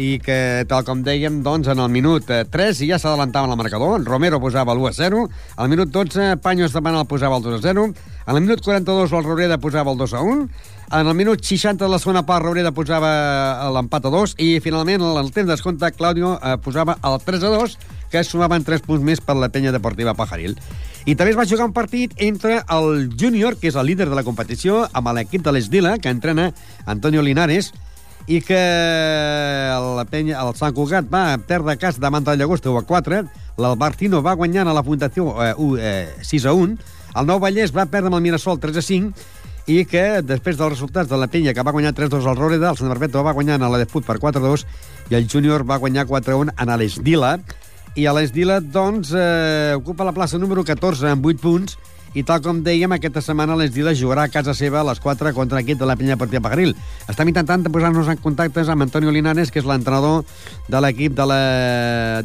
[0.00, 4.02] i que, tal com dèiem, doncs, en el minut 3 eh, ja s'adelantava el marcador.
[4.02, 5.22] Romero posava l'1 a 0.
[5.62, 7.86] Al minut 12, Paños de Manal posava el 2 a 0.
[8.26, 10.48] En el minut 42, el Roureda posava el 2 a 1.
[10.98, 14.34] En el minut 60 de la segona part, Roureda posava l'empat a 2.
[14.42, 17.78] I, finalment, en el temps d'escompte, Claudio eh, posava el 3 a 2,
[18.10, 20.56] que sumaven 3 punts més per la penya deportiva Pajaril.
[21.06, 24.18] I també es va jugar un partit entre el júnior, que és el líder de
[24.18, 26.50] la competició, amb l'equip de l'Esdila, que entrena
[26.84, 27.72] Antonio Linares,
[28.28, 32.86] i que la penya, el Sant Cugat va perdre cas davant del Llagosta 1 a
[32.86, 33.22] 4,
[33.58, 36.76] l'Albertino va guanyar a la Fundació eh, 1, eh, 6 a 1,
[37.16, 39.28] el Nou Vallès va perdre amb el Mirasol 3 a 5,
[39.70, 42.78] i que després dels resultats de la penya que va guanyar 3-2 al Roreda, el
[42.78, 44.64] Sant Barbeto va guanyar a la de Fut per 4-2
[45.10, 47.36] i el Júnior va guanyar 4-1 a l'Esdila
[47.98, 51.78] i a l'Esdila doncs eh, ocupa la plaça número 14 amb 8 punts
[52.14, 55.60] i tal com dèiem, aquesta setmana l'Esdila jugarà a casa seva a les 4 contra
[55.60, 56.74] l'equip de la Penya Partida Pagaril.
[57.06, 60.24] Estem intentant posar-nos en contactes amb Antonio Linares, que és l'entrenador
[60.66, 61.28] de l'equip de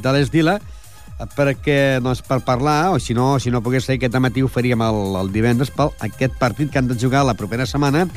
[0.09, 0.57] l'Esdila,
[1.37, 4.81] perquè, doncs, per parlar, o si no, si no pogués ser aquest matí ho faríem
[4.81, 8.07] el, el divendres pel aquest partit que han de jugar la propera setmana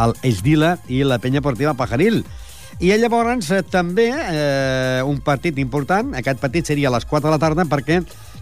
[0.00, 2.24] el Esdila i la Penya Portiva Pajaril.
[2.80, 7.32] I llavors eh, també eh, un partit important, aquest partit seria a les 4 de
[7.34, 7.98] la tarda perquè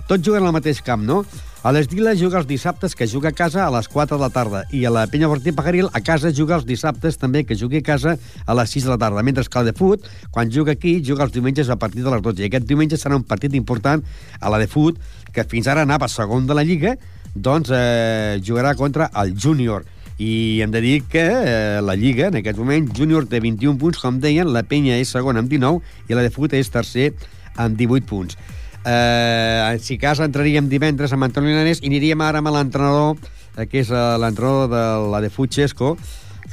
[0.07, 1.24] tots juguen al mateix camp, no?
[1.66, 4.61] A l'Esdila juga els dissabtes, que juga a casa a les 4 de la tarda,
[4.70, 7.88] i a la Penya Bortí Pajaril a casa juga els dissabtes també, que jugui a
[7.90, 8.14] casa
[8.46, 11.27] a les 6 de la tarda, mentre que la de Fut, quan juga aquí, juga
[11.27, 12.38] els diumenges a partir de les 12.
[12.38, 14.07] I aquest diumenge serà un partit important
[14.38, 15.03] a la de Fut,
[15.35, 16.94] que fins ara anava segon de la Lliga,
[17.35, 19.83] doncs eh, jugarà contra el Júnior
[20.18, 24.00] i hem de dir que eh, la Lliga, en aquest moment, júnior té 21 punts,
[24.02, 27.12] com deien, la Penya és segona amb 19 i la de Fut és tercer
[27.54, 28.38] amb 18 punts.
[28.85, 33.18] Eh, si cas, entraríem divendres amb Antoni Linares i aniríem ara amb l'entrenador,
[33.57, 35.94] eh, que és eh, l'entrenador de la de Fut Xesco,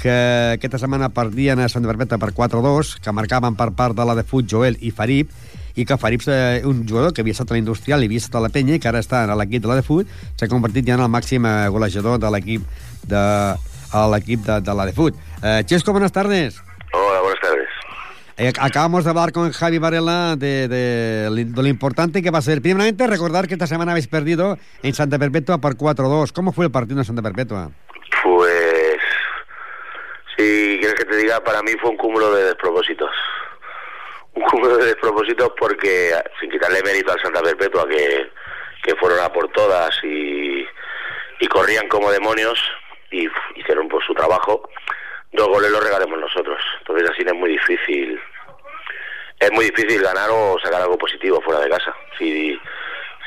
[0.02, 0.16] que
[0.58, 4.26] aquesta setmana perdien a Santa Barbeta per 4-2, que marcaven per part de la de
[4.28, 5.32] Fut Joel i Farib,
[5.76, 8.40] i que Farib, eh, un jugador que havia estat a la Industrial i havia estat
[8.40, 10.10] a la Penya i que ara està a l'equip de la de Fut,
[10.40, 12.68] s'ha convertit ja en el màxim eh, golejador de l'equip
[13.06, 13.24] de
[14.12, 15.16] l'equip de, de la de Fut.
[15.44, 16.62] Eh, Chesco, buenas tardes.
[16.94, 17.68] Hola, buenas tardes.
[18.38, 22.42] Eh, acabamos de hablar con Javi Varela de, de, de, lo importante que va a
[22.42, 22.62] ser.
[22.62, 26.34] Primeramente, recordar que esta semana habéis perdido en Santa Perpetua por 4-2.
[26.34, 27.72] ¿Cómo fue el partido en Santa Perpetua?
[28.24, 28.98] Pues,
[30.36, 33.12] si quieres que te diga, para mí fue un cúmulo de despropósitos.
[34.36, 38.30] Un cúmulo de despropósitos porque, sin quitarle mérito al Santa Perpetua, que,
[38.84, 40.66] que fueron a por todas y,
[41.40, 42.60] y corrían como demonios,
[43.12, 44.70] y hicieron por su trabajo,
[45.32, 46.62] dos goles los regalemos nosotros.
[46.80, 48.20] Entonces así es muy difícil.
[49.40, 51.94] Es muy difícil ganar o sacar algo positivo fuera de casa.
[52.18, 52.58] Si,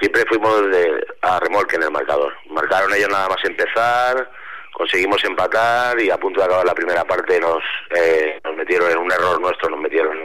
[0.00, 2.34] siempre fuimos de, a remolque en el marcador.
[2.50, 4.30] Marcaron ellos nada más empezar,
[4.72, 7.62] conseguimos empatar y a punto de acabar la primera parte nos,
[7.94, 10.16] eh, nos metieron en un error nuestro, nos metieron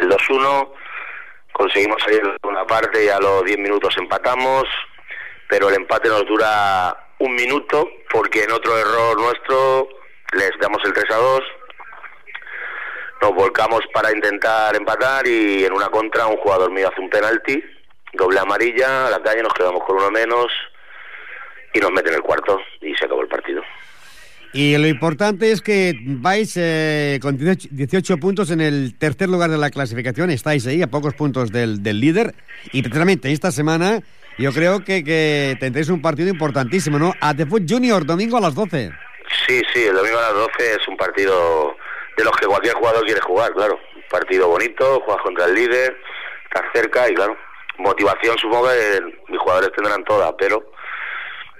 [0.00, 0.72] el, el 2-1,
[1.52, 4.64] conseguimos salir de una parte y a los 10 minutos empatamos,
[5.48, 9.88] pero el empate nos dura un minuto porque en otro error nuestro
[10.32, 11.42] les damos el 3 a 2
[13.20, 17.62] nos volcamos para intentar empatar y en una contra un jugador mío hace un penalti
[18.12, 20.46] doble amarilla a la calle nos quedamos con uno menos
[21.74, 23.62] y nos meten el cuarto y se acabó el partido
[24.52, 29.58] y lo importante es que vais eh, con 18 puntos en el tercer lugar de
[29.58, 32.34] la clasificación, estáis ahí a pocos puntos del, del líder
[32.72, 34.02] y precisamente esta semana
[34.38, 37.12] yo creo que, que tendréis un partido importantísimo, ¿no?
[37.20, 38.92] A The Foot Junior, domingo a las 12.
[39.46, 41.76] Sí, sí, el domingo a las 12 es un partido
[42.16, 43.78] de los que cualquier jugador quiere jugar, claro.
[43.96, 45.96] Un partido bonito, juegas contra el líder,
[46.44, 47.36] estás cerca y claro,
[47.78, 50.70] motivación supongo que mis jugadores tendrán toda, pero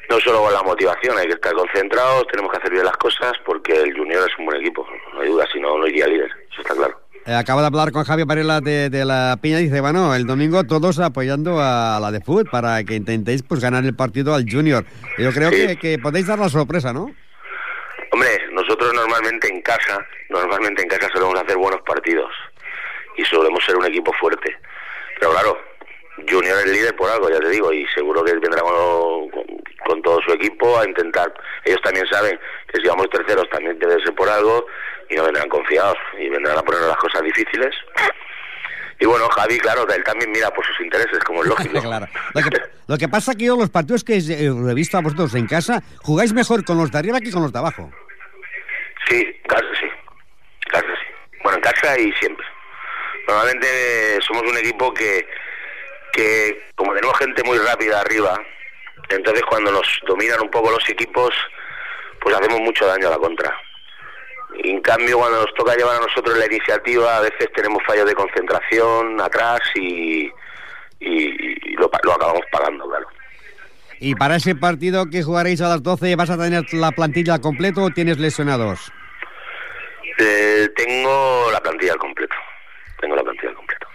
[0.08, 3.32] no solo con la motivación, hay que estar concentrados, tenemos que hacer bien las cosas
[3.44, 6.30] porque el Junior es un buen equipo, no hay duda, si no, no iría líder,
[6.50, 6.98] eso está claro.
[7.26, 9.58] Eh, acaba de hablar con Javier Varela de, de, la Piña.
[9.58, 13.84] Dice, bueno, el domingo todos apoyando a la de Foot para que intentéis pues ganar
[13.84, 14.86] el partido al Junior.
[15.18, 15.66] Yo creo sí.
[15.66, 17.10] que, que, podéis dar la sorpresa, ¿no?
[18.12, 19.98] Hombre, nosotros normalmente en casa,
[20.30, 22.32] normalmente en casa solemos hacer buenos partidos
[23.18, 24.56] y solemos ser un equipo fuerte.
[25.20, 25.58] Pero claro,
[26.28, 29.28] Junior es líder por algo, ya te digo, y seguro que vendrá con,
[29.86, 31.32] con, todo su equipo a intentar.
[31.64, 32.38] Ellos también saben
[32.72, 34.66] que si vamos terceros también debe ser por algo
[35.08, 37.74] y no vendrán confiados y vendrán a poner las cosas difíciles.
[39.00, 41.80] Y bueno, Javi, claro, él también mira por sus intereses, como es lógico.
[41.80, 42.06] claro.
[42.34, 45.46] Lo que, lo que pasa que yo los partidos que he visto a vosotros en
[45.46, 47.90] casa, jugáis mejor con los de arriba que con los de abajo.
[49.08, 49.86] Sí, claro sí.
[50.68, 51.36] Claro sí.
[51.42, 52.46] Bueno, en casa y siempre.
[53.26, 55.26] Normalmente somos un equipo que,
[56.12, 58.40] que como tenemos gente muy rápida arriba,
[59.08, 61.34] entonces cuando nos dominan un poco los equipos,
[62.20, 63.56] pues hacemos mucho daño a la contra.
[64.62, 68.06] Y en cambio, cuando nos toca llevar a nosotros la iniciativa, a veces tenemos fallos
[68.06, 70.30] de concentración atrás y,
[71.00, 73.06] y, lo, lo, acabamos pagando, claro.
[74.00, 77.40] ¿Y para ese partido que jugaréis a las 12 vas a tener la plantilla al
[77.40, 78.92] completo o tienes lesionados?
[80.18, 82.34] Eh, tengo la plantilla al completo.
[83.00, 83.87] Tengo la plantilla al completo.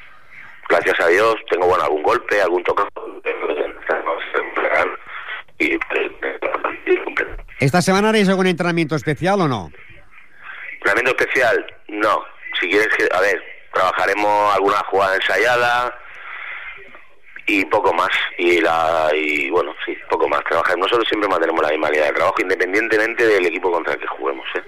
[0.73, 2.81] Gracias a Dios, tengo bueno algún golpe, algún toque.
[5.59, 5.77] Y,
[7.59, 9.69] ¿Esta semana haréis algún entrenamiento especial o no?
[10.73, 12.23] Entrenamiento especial, no.
[12.59, 13.39] Si quieres que, a ver,
[13.71, 15.95] trabajaremos alguna jugada ensayada
[17.45, 18.09] y poco más.
[18.39, 20.43] Y la y bueno, sí, poco más.
[20.45, 20.75] Trabajar.
[20.79, 24.47] Nosotros siempre mantenemos la misma línea de trabajo, independientemente del equipo contra el que juguemos.
[24.55, 24.63] ¿eh?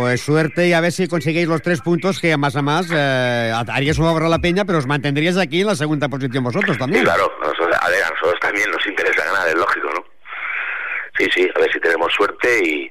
[0.00, 3.52] Pues suerte y a ver si conseguís los tres puntos que más a más eh,
[3.68, 6.78] haríais un favor a la peña, pero os mantendríais aquí en la segunda posición vosotros
[6.78, 7.02] también.
[7.02, 10.02] Sí, claro, a, ver, a nosotros también nos interesa ganar, es lógico, ¿no?
[11.18, 12.90] Sí, sí, a ver si tenemos suerte y,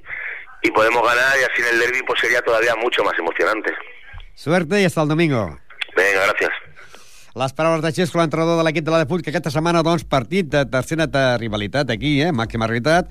[0.62, 3.74] y podemos ganar y así en el derby pues sería todavía mucho más emocionante.
[4.36, 5.58] Suerte i hasta el domingo.
[5.98, 6.54] Vinga, gràcies.
[7.34, 10.06] Les paraules de Xesco, l'entrenador de l'equip de la de Puig, que aquesta setmana, doncs,
[10.06, 11.10] partit de tercera
[11.41, 13.10] rivalitat aquí, eh, màxima rivalitat,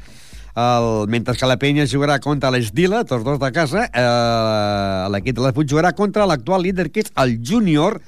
[0.59, 5.53] el, mentre que la penya jugarà contra l'Esdila, tots dos de casa, eh, l'equip de
[5.55, 8.01] Puig jugarà contra l'actual líder, que és el júnior,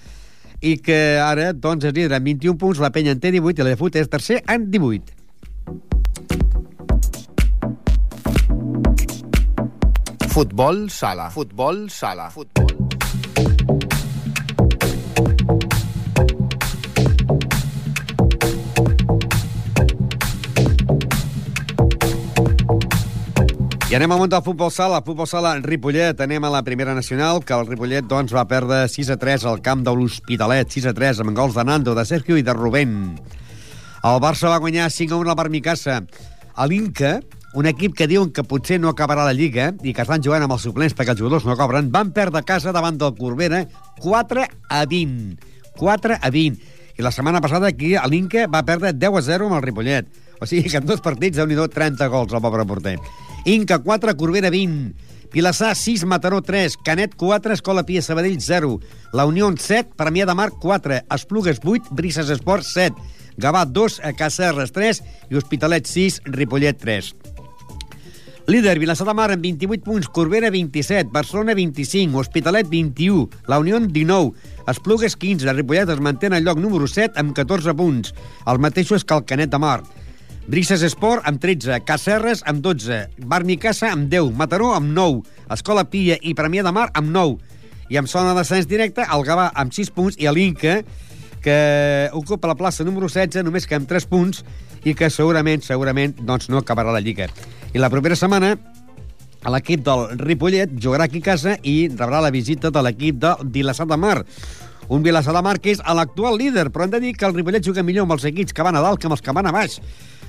[0.61, 3.79] i que ara, doncs, és líder amb 21 punts, la penya en té 18 i
[3.81, 5.17] Puig és tercer amb 18.
[10.31, 11.31] Futbol sala.
[11.35, 12.31] Futbol sala.
[12.31, 12.71] Futbol.
[23.91, 25.01] I anem al món del futbol sala.
[25.03, 26.21] Futbol sala Ripollet.
[26.23, 29.59] Anem a la primera nacional, que el Ripollet doncs, va perdre 6 a 3 al
[29.67, 30.71] camp de l'Hospitalet.
[30.71, 32.93] 6 a 3 amb gols de Nando, de Sergio i de Rubén.
[34.07, 35.99] El Barça va guanyar 5 a 1 al Barmicassa.
[36.55, 37.17] A l'Inca,
[37.59, 40.55] un equip que diuen que potser no acabarà la Lliga i que estan jugant amb
[40.55, 43.65] els suplents perquè els jugadors no cobren, van perdre casa davant del Corbera
[44.07, 45.35] 4 a 20.
[45.83, 46.63] 4 a 20.
[46.95, 50.30] I la setmana passada aquí a l'Inca va perdre 10 a 0 amb el Ripollet.
[50.41, 52.97] O sigui que en dos partits, déu nhi 30 gols al pobre porter.
[53.45, 55.11] Inca 4, Corbera 20.
[55.33, 58.81] Vilassar 6, Mataró 3, Canet 4, Escola Pia Sabadell 0,
[59.13, 62.97] La Unió 7, Premià de Mar 4, Esplugues 8, Brises Esport 7,
[63.39, 67.15] Gavà 2, Cacerres 3 i Hospitalet 6, Ripollet 3.
[68.51, 73.79] Líder, Vilassar de Mar amb 28 punts, Corbera 27, Barcelona 25, Hospitalet 21, La Unió
[73.79, 74.33] 19,
[74.67, 78.11] Esplugues 15, la Ripollet es manté en el lloc número 7 amb 14 punts.
[78.51, 79.85] El mateix és que el Canet de Mar.
[80.51, 82.97] Brises Esport amb 13, Cacerres amb 12,
[83.31, 85.21] Barmicassa amb 10, Mataró amb 9,
[85.55, 87.37] Escola Pia i Premià de Mar amb 9.
[87.95, 90.81] I amb zona de descens directe, el Gavà amb 6 punts i l'Inca,
[91.45, 91.61] que
[92.19, 94.43] ocupa la plaça número 16 només que amb 3 punts
[94.83, 97.31] i que segurament, segurament, doncs no acabarà la Lliga.
[97.71, 98.57] I la propera setmana
[99.47, 103.87] l'equip del Ripollet jugarà aquí a casa i rebrà la visita de l'equip de Vilassar
[103.87, 104.25] de Mar.
[104.91, 107.63] Un Vilassar de Mar que és l'actual líder, però hem de dir que el Ripollet
[107.63, 109.55] juga millor amb els equips que van a dalt que amb els que van a
[109.55, 109.79] baix.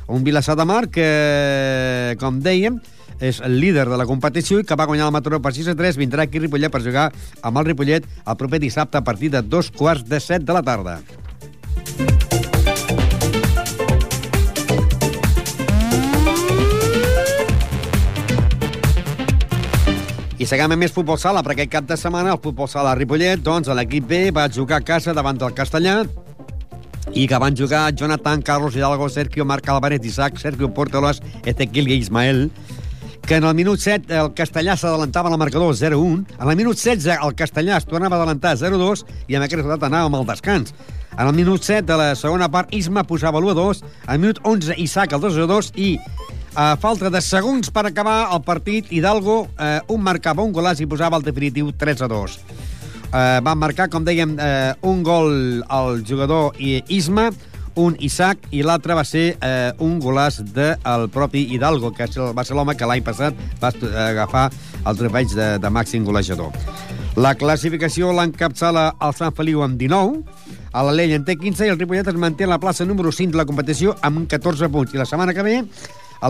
[0.07, 2.79] Un Vilassar de Mar que, com dèiem,
[3.21, 5.75] és el líder de la competició i que va guanyar el Mataró per 6 a
[5.77, 7.11] 3, vindrà aquí Ripollet per jugar
[7.45, 10.65] amb el Ripollet el proper dissabte a partir de dos quarts de set de la
[10.65, 10.99] tarda.
[20.41, 23.69] I seguim més futbol sala, perquè aquest cap de setmana el futbol sala Ripollet, doncs
[23.69, 25.99] l'equip B va jugar a casa davant del Castellà
[27.13, 31.99] i que van jugar Jonathan, Carlos Hidalgo, Sergio Marc Alvarez, Isaac, Sergio Portolas, Ezequiel i
[31.99, 32.51] Ismael,
[33.27, 37.19] que en el minut 7 el Castellà s'adelantava al marcador 0-1, en el minut 16
[37.21, 40.73] el Castellà es tornava a adelantar 0-2 i amb aquest resultat anàvem al descans.
[41.17, 45.13] En el minut 7 de la segona part Isma posava l'1-2, al minut 11 Isaac
[45.13, 45.97] el 2-2 i
[46.55, 50.87] a falta de segons per acabar el partit, Hidalgo eh, un marcava un golàs i
[50.87, 52.37] posava el definitiu 3 a 2.
[53.11, 57.29] Eh, van marcar, com dèiem, eh, un gol al jugador Isma,
[57.75, 62.55] un Isaac i l'altre va ser eh, un golàs del propi Hidalgo, que va ser
[62.55, 63.73] l'home que l'any passat va
[64.07, 64.49] agafar
[64.85, 66.55] el trofeig de, de màxim golejador.
[67.19, 70.23] La classificació l'encapçala el Sant Feliu amb 19,
[70.71, 73.11] a la Llei en té 15 i el Ripollet es manté a la plaça número
[73.11, 74.95] 5 de la competició amb 14 punts.
[74.95, 75.57] I la setmana que ve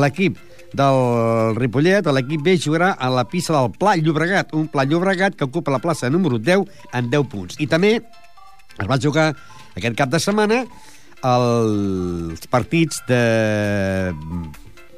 [0.02, 0.40] l'equip
[0.74, 5.48] del Ripollet, l'equip B jugarà a la pista del Pla Llobregat, un Pla Llobregat que
[5.48, 7.60] ocupa la plaça número 10 en 10 punts.
[7.60, 8.00] I també
[8.80, 9.32] Es va jugar
[9.76, 10.64] aquest cap de setmana
[11.22, 13.20] els partits de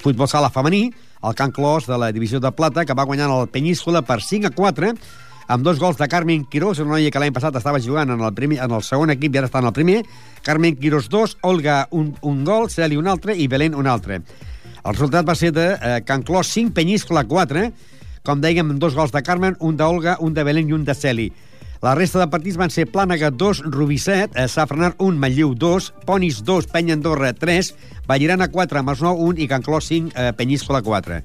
[0.03, 0.86] futbol sala femení,
[1.23, 4.47] el Can Clos de la divisió de plata, que va guanyar el Penyíscola per 5
[4.47, 4.93] a 4,
[5.47, 8.33] amb dos gols de Carmen Quirós, una noia que l'any passat estava jugant en el,
[8.36, 9.99] primer, en el segon equip i ara està en el primer.
[10.43, 14.21] Carmen Quirós 2, Olga un, un gol, Celi un altre i Belén un altre.
[14.84, 17.69] El resultat va ser de eh, Can Clos 5, Penyíscola 4,
[18.28, 21.30] com dèiem, dos gols de Carmen, un d'Olga, un de Belén i un de Celi.
[21.84, 25.89] La resta de partits van ser Plànega 2, Rubí 7, eh, Safranar 1, Manlliu 2,
[26.08, 27.74] Ponis 2, Penya Andorra 3,
[28.08, 31.22] Vallirana 4, Masnou 1 i Can Clos 5, eh, Penyíscola 4.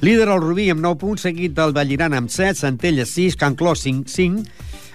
[0.00, 3.84] Líder el Rubí amb 9 punts, seguit del Vallirana amb 7, Centella 6, Can Clos
[3.84, 4.42] 5, 5,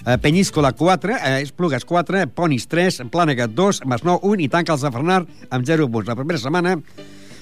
[0.05, 4.81] eh, Penyíscola 4, eh, Esplugues 4, Ponis 3, Plànega 2, Masnou 1 i tanca el
[4.81, 6.09] Safranar amb 0 punts.
[6.09, 6.77] La primera setmana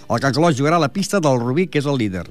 [0.10, 2.26] el Can jugarà a la pista del Rubí, que és el líder.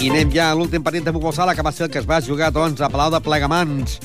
[0.00, 2.06] I anem ja a l'últim partit de futbol sala, que va ser el que es
[2.08, 3.98] va jugar doncs, a Palau de Plegamans,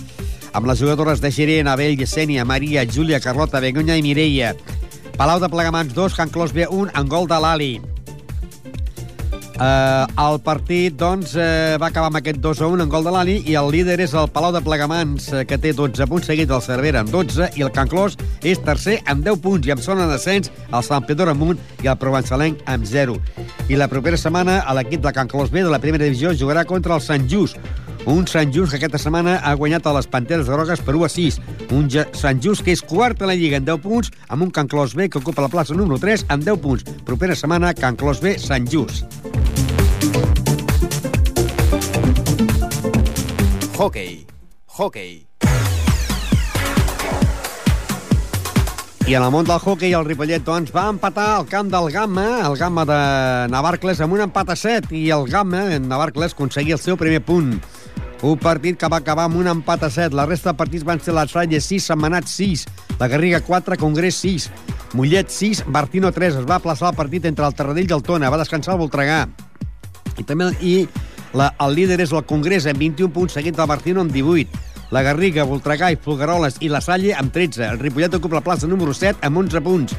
[0.53, 4.55] amb les jugadores de Gerent, Abel, Yesenia, Maria, Júlia, Carlota, Begoña i Mireia.
[5.15, 7.94] Palau de Plegamans 2, Can Clos B1, en gol de l'Ali.
[9.55, 13.11] Uh, el partit doncs, uh, va acabar amb aquest 2 a 1 en gol de
[13.15, 16.49] l'Ali i el líder és el Palau de Plegamans uh, que té 12 punts seguit
[16.49, 19.85] del Cervera amb 12 i el Can Clos és tercer amb 10 punts i amb
[19.85, 23.15] zona de descens el Sant Pedro amunt i el Provençalenc amb 0
[23.71, 26.99] i la propera setmana l'equip de Can Clos B de la primera divisió jugarà contra
[26.99, 27.55] el Sant Just
[28.05, 31.09] un Sant Just que aquesta setmana ha guanyat a les Panteres Grogues per 1 a
[31.09, 31.39] 6.
[31.73, 34.69] Un Sant Just que és quart a la Lliga en 10 punts, amb un Can
[34.69, 36.85] Clos B que ocupa la plaça número 3 amb 10 punts.
[37.05, 39.09] Propera setmana, Can Clos B, Sant Just.
[43.75, 44.25] Hockey.
[44.77, 45.25] Hockey.
[49.05, 52.39] I en el món del hockey, el Ripollet doncs, va empatar al camp del Gamma,
[52.47, 52.97] el Gamma de
[53.53, 57.21] Navarcles, amb un empat a 7, i el Gamma, en Navarcles, aconseguia el seu primer
[57.21, 57.59] punt.
[58.25, 60.15] Un partit que va acabar amb un empat a 7.
[60.17, 62.63] La resta de partits van ser la Salle 6, Setmanat 6,
[62.97, 64.47] la Garriga 4, Congrés 6,
[64.97, 66.39] Mollet 6, Bartino 3.
[66.41, 68.31] Es va plaçar el partit entre el Terradell i el Tona.
[68.33, 69.19] Va descansar el Voltregà.
[70.17, 70.73] I també i
[71.37, 74.65] la, el líder és el Congrés amb 21 punts, seguit del Bartino amb 18.
[74.89, 77.61] La Garriga, Voltregà i Folgueroles i la Salle amb 13.
[77.75, 79.93] El Ripollet ocupa la plaça número 7 amb 11 punts.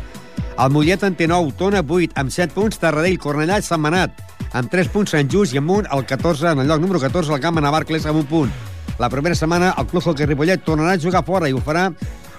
[0.58, 4.18] El Mollet en té 9, Tona 8, amb 7 punts, Tarradell, Cornellà i Sant Manat.
[4.56, 7.40] Amb 3 punts, Sant Just i amunt, el 14, en el lloc número 14, el
[7.44, 8.52] Camp Navarcles amb un punt.
[8.96, 11.90] La primera setmana, el Club Hockey Ripollet tornarà a jugar fora i ho farà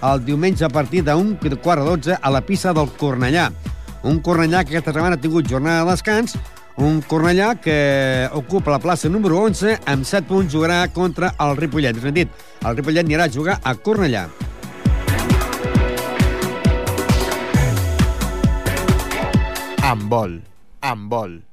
[0.08, 3.52] el diumenge a partir d'un quart a 12 a la pista del Cornellà.
[4.10, 6.34] Un Cornellà que aquesta setmana ha tingut jornada de descans,
[6.78, 12.00] un Cornellà que ocupa la plaça número 11 amb 7 punts jugarà contra el Ripollet.
[12.02, 12.26] És a dir,
[12.66, 14.26] el Ripollet anirà a jugar a Cornellà.
[19.86, 20.42] Amb vol.
[20.82, 21.47] Amb vol.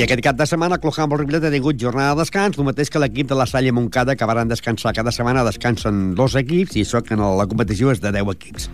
[0.00, 2.64] I aquest cap de setmana el Club Handball Ripollet ha tingut jornada de descans, el
[2.64, 4.94] mateix que l'equip de la Salle Montcada, que van descansar.
[4.96, 8.70] Cada setmana descansen dos equips i això que en la competició és de 10 equips.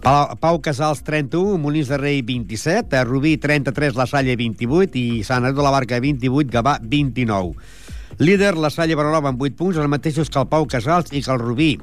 [0.00, 5.44] Pau, Pau Casals, 31, Molins de Rei, 27, Rubí, 33, La Salle, 28 i Sant
[5.44, 7.52] Andreu de la Barca, 28, Gavà, 29.
[8.24, 11.36] Líder, La Salle Barolova, amb 8 punts, els mateixos que el Pau Casals i que
[11.36, 11.74] el Rubí.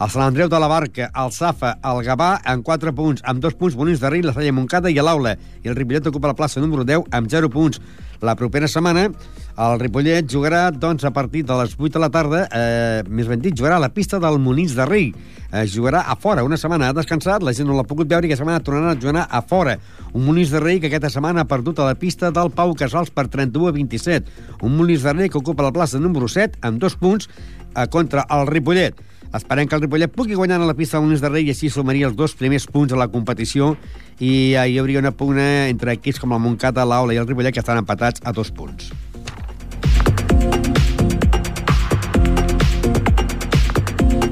[0.00, 3.56] El Sant Andreu de la Barca, el Safa, el Gavà, amb 4 punts, amb 2
[3.60, 5.34] punts Molins de Rei, la Salle Montcada i l'Aula.
[5.60, 7.76] I el Ripollet ocupa la plaça número 10 amb 0 punts.
[8.24, 12.46] La propera setmana el Ripollet jugarà doncs, a partir de les 8 de la tarda,
[12.48, 15.12] eh, més ben dit, jugarà a la pista del Molins de Rei.
[15.52, 16.44] Eh, jugarà a fora.
[16.48, 19.00] Una setmana ha descansat, la gent no l'ha pogut veure i aquesta setmana tornarà a
[19.02, 19.76] jugar a fora.
[20.14, 23.10] Un Molins de Rei que aquesta setmana ha perdut a la pista del Pau Casals
[23.10, 24.32] per 31 a 27.
[24.62, 27.28] Un Molins de Rei que ocupa la plaça número 7 amb dos punts
[27.76, 28.96] eh, contra el Ripollet.
[29.30, 31.70] Esperem que el Ripollet pugui guanyar a la pista del Molins de Rei i així
[31.70, 33.76] sumaria els dos primers punts a la competició
[34.18, 37.54] i eh, hi hauria una pugna entre equips com el Montcada, l'Aula i el Ripollet
[37.54, 38.90] que estan empatats a dos punts.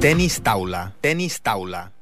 [0.02, 0.88] Tenis taula.
[1.02, 1.97] Tenis taula.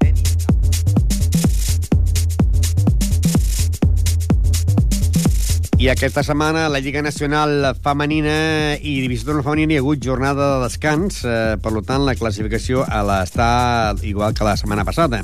[5.77, 10.47] I aquesta setmana la Lliga Nacional Femenina i Divisió d'Honor Femenina hi ha hagut jornada
[10.55, 13.51] de descans, eh, per tant la classificació a l'està
[14.01, 15.21] igual que la setmana passada.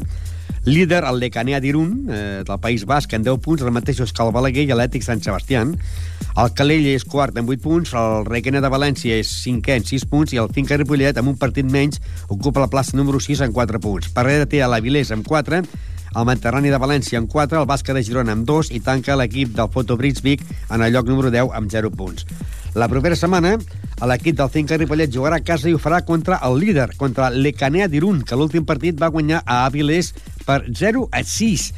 [0.68, 4.32] Líder, el Lecanea d'Irun, eh, del País Basc, en 10 punts, el mateix que el
[4.36, 5.72] Balaguer i l'Ètic Sant Sebastián.
[6.36, 10.04] El Calell és quart en 8 punts, el Requena de València és cinquè en 6
[10.04, 11.98] punts i el Finca Ripollet, amb un partit menys,
[12.28, 14.12] ocupa la plaça número 6 en 4 punts.
[14.12, 15.64] Darrere té a l'Avilés amb 4,
[16.16, 19.54] el Mediterrani de València amb 4, el Bàsquet de Girona amb 2 i tanca l'equip
[19.56, 22.26] del Fotobrits Vic en el lloc número 10 amb 0 punts.
[22.74, 23.56] La propera setmana,
[24.08, 27.88] l'equip del Finca Ripollet jugarà a casa i ho farà contra el líder, contra l'Ecanea
[27.88, 30.12] d'Irun, que l'últim partit va guanyar a Avilés
[30.46, 31.68] per 0 a 6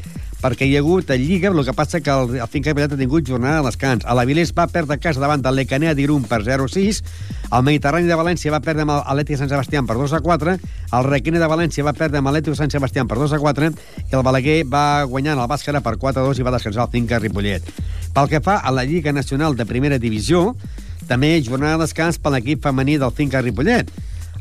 [0.44, 3.00] perquè hi ha hagut a Lliga, el que passa que el, el Finca Ripollet ha
[3.00, 4.04] tingut jornada de descans.
[4.04, 7.00] A l'Avilés va perdre casa davant de l'Ecanea d'Irun per 0-6,
[7.48, 10.56] el Mediterrani de València va perdre amb l'Atlètic Sant Sebastià per 2-4,
[10.98, 13.72] el Requena de València va perdre amb l'Atlètic Sant Sebastià per 2-4
[14.04, 17.70] i el Balaguer va guanyar el Bàscara per 4-2 i va descansar el Finca Ripollet.
[18.12, 20.50] Pel que fa a la Lliga Nacional de Primera Divisió,
[21.08, 23.88] també jornada de descans per l'equip femení del Finca Ripollet.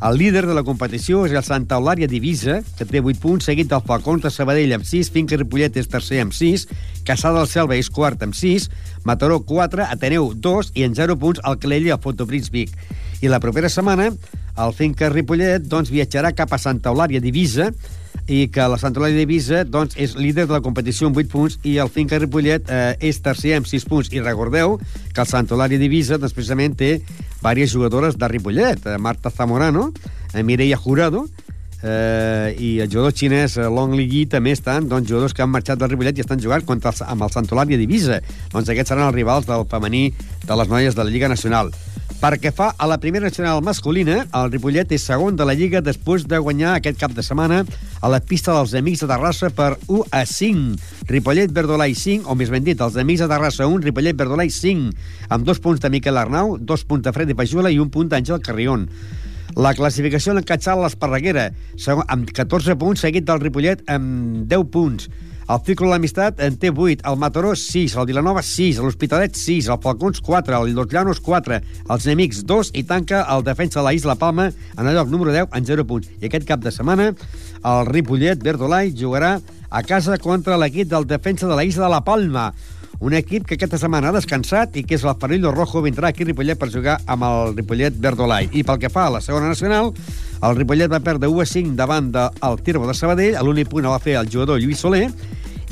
[0.01, 3.69] El líder de la competició és el Santa Eulària Divisa, que té 8 punts, seguit
[3.71, 6.65] del Falcons de Sabadell amb 6, Finca Ripollet és tercer amb 6,
[7.07, 8.69] Caçà del Selva és quart amb 6,
[9.07, 12.73] Mataró 4, Ateneu 2 i en 0 punts el Calella i el Fotoprins Vic.
[13.23, 17.71] I la propera setmana el Finca Ripollet doncs, viatjarà cap a Santa Eulària Divisa
[18.27, 21.57] i que la Santa Eulàlia Divisa doncs, és líder de la competició amb 8 punts
[21.67, 24.11] i el Finca Ripollet eh, és tercer amb 6 punts.
[24.13, 24.77] I recordeu
[25.13, 26.97] que el Santa Eulàlia Divisa doncs, precisament té
[27.43, 29.91] diverses jugadores de Ripollet, eh, Marta Zamorano,
[30.33, 31.27] eh, Mireia Jurado,
[31.83, 35.51] eh, i el jugador xinès eh, Long Li Yi també estan doncs, jugadors que han
[35.51, 38.21] marxat del Ripollet i estan jugant contra el, amb el Santolària Divisa.
[38.53, 40.07] Doncs aquests seran els rivals del femení
[40.47, 41.73] de les noies de la Lliga Nacional.
[42.21, 46.23] Perquè fa a la primera nacional masculina, el Ripollet és segon de la Lliga després
[46.31, 47.57] de guanyar aquest cap de setmana
[47.99, 50.77] a la pista dels Amics de Terrassa per 1 a 5.
[51.11, 54.93] Ripollet Verdolai 5, o més ben dit, els Amics de Terrassa 1, Ripollet Verdolai 5,
[55.35, 58.39] amb dos punts de Miquel Arnau, dos punts de Freddy Pajula i un punt d'Àngel
[58.45, 58.87] Carrion.
[59.59, 65.09] La classificació l'encatxal l'Esparreguera, segon- amb 14 punts, seguit del Ripollet amb 10 punts.
[65.43, 69.67] El Círculo de l'Amistat en té 8, el Mataró 6, el Vilanova 6, l'Hospitalet 6,
[69.73, 71.57] el Falcons 4, el Los Llanos 4,
[71.91, 75.33] els Enemics 2 i tanca el defensa de la Isla Palma en el lloc número
[75.35, 76.07] 10 en 0 punts.
[76.21, 79.35] I aquest cap de setmana el Ripollet Verdolai jugarà
[79.69, 82.53] a casa contra l'equip del defensa de la Isla de la Palma
[82.99, 86.23] un equip que aquesta setmana ha descansat i que és el Farillo Rojo, vindrà aquí
[86.23, 88.49] a Ripollet per jugar amb el Ripollet Verdolai.
[88.53, 89.91] I pel que fa a la segona nacional,
[90.43, 93.95] el Ripollet va perdre 1 a 5 davant del Tirbo de Sabadell, l'únic punt el
[93.95, 95.07] va fer el jugador Lluís Soler,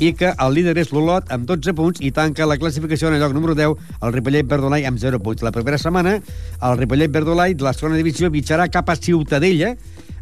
[0.02, 3.22] i que el líder és l'Olot amb 12 punts i tanca la classificació en el
[3.22, 5.44] lloc número 10 el Ripollet Verdolai amb 0 punts.
[5.46, 9.76] La propera setmana el Ripollet Verdolai de la segona divisió viatjarà cap a Ciutadella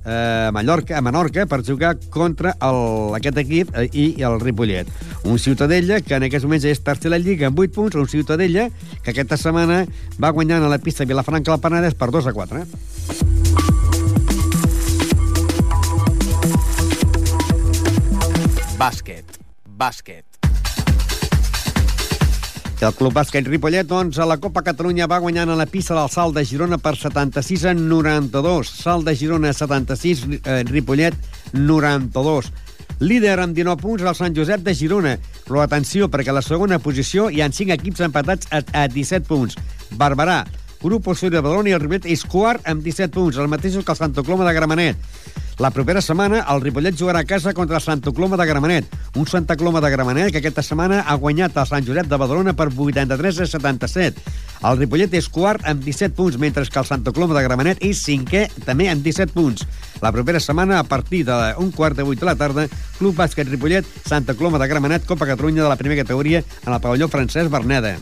[0.05, 4.89] a Mallorca, a Menorca per jugar contra el, aquest equip eh, i el Ripollet.
[5.25, 8.09] Un Ciutadella que en aquests moments és tercer a la Lliga amb 8 punts, un
[8.09, 8.69] Ciutadella
[9.03, 9.85] que aquesta setmana
[10.21, 12.65] va guanyant a la pista Vilafranca del Penedès per 2 a 4.
[12.65, 12.67] Eh?
[18.81, 19.39] Bàsquet.
[19.69, 20.30] Bàsquet.
[22.81, 25.93] I el Club Bàsquet Ripollet, doncs, a la Copa Catalunya va guanyant a la pista
[25.93, 28.71] del Salt de Girona per 76 a 92.
[28.73, 31.13] Salt de Girona 76, eh, Ripollet
[31.53, 32.49] 92.
[33.05, 35.19] Líder amb 19 punts el Sant Josep de Girona.
[35.45, 39.29] Però atenció, perquè a la segona posició hi han 5 equips empatats a, a 17
[39.29, 39.61] punts.
[40.01, 40.47] Barberà,
[40.81, 43.93] Grup Osorio de Badalona i el Ripollet és quart amb 17 punts, el mateix que
[43.93, 44.97] el Santa Coloma de Gramenet.
[45.61, 48.87] La propera setmana el Ripollet jugarà a casa contra el Santa Coloma de Gramenet.
[49.21, 52.55] Un Santa Coloma de Gramenet que aquesta setmana ha guanyat el Sant Josep de Badalona
[52.57, 54.23] per 83 a 77.
[54.65, 58.01] El Ripollet és quart amb 17 punts, mentre que el Santa Coloma de Gramenet és
[58.01, 59.67] cinquè també amb 17 punts.
[60.01, 62.65] La propera setmana, a partir d'un quart de vuit de la tarda,
[62.97, 66.81] Club Bàsquet Ripollet, Santa Coloma de Gramenet, Copa Catalunya de la primera categoria en el
[66.81, 67.99] pavelló Francesc Berneda.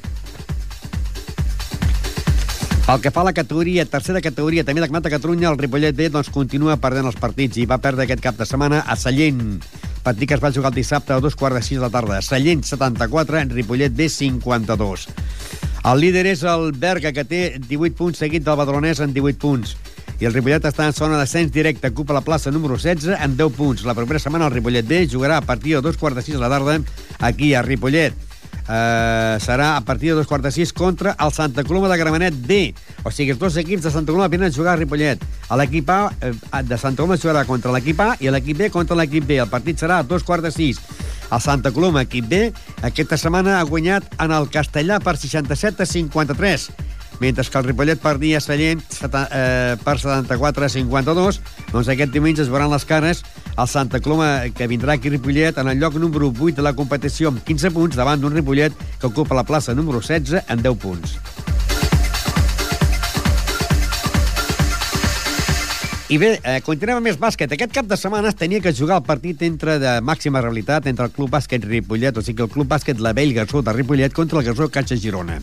[2.88, 6.08] Pel que fa a la categoria, tercera categoria, també de de Catalunya, el Ripollet B
[6.08, 9.60] doncs, continua perdent els partits i va perdre aquest cap de setmana a Sallent.
[10.02, 12.22] Partit que es va jugar el dissabte a dos quarts de sis de la tarda.
[12.22, 15.06] Sallent 74, en Ripollet B 52.
[15.84, 19.76] El líder és el Berga, que té 18 punts, seguit del Badalonès en 18 punts.
[20.18, 23.52] I el Ripollet està en zona d'ascens directe, ocupa la plaça número 16 amb 10
[23.52, 23.84] punts.
[23.84, 26.40] La propera setmana el Ripollet B jugarà a partir de dos quarts de sis de
[26.40, 26.80] la tarda
[27.20, 28.27] aquí a Ripollet
[28.68, 32.36] eh, serà a partir de dos quarts de sis contra el Santa Coloma de Gramenet
[32.46, 32.74] B.
[33.04, 35.24] O sigui, els dos equips de Santa Coloma venen a jugar a Ripollet.
[35.60, 36.32] L'equip A eh,
[36.62, 39.40] de Santa Coloma jugarà contra l'equip A i l'equip B contra l'equip B.
[39.40, 40.82] El partit serà a dos quarts de sis.
[41.32, 42.46] El Santa Coloma, equip B,
[42.82, 46.70] aquesta setmana ha guanyat en el Castellà per 67 a 53
[47.20, 51.40] mentre que el Ripollet perdia Sallent eh, per 74 a 52,
[51.72, 53.24] doncs aquest diumenge es veuran les cares
[53.58, 57.32] el Santa Coloma, que vindrà aquí Ripollet en el lloc número 8 de la competició
[57.32, 61.18] amb 15 punts davant d'un Ripollet que ocupa la plaça número 16 amb 10 punts.
[66.08, 67.52] I bé, eh, continuem amb més bàsquet.
[67.52, 71.12] Aquest cap de setmana tenia que jugar el partit entre de màxima realitat entre el
[71.12, 74.46] Club Bàsquet Ripollet, o sigui el Club Bàsquet La Vell Garzó de Ripollet contra el
[74.46, 75.36] Garzó Caixa Girona.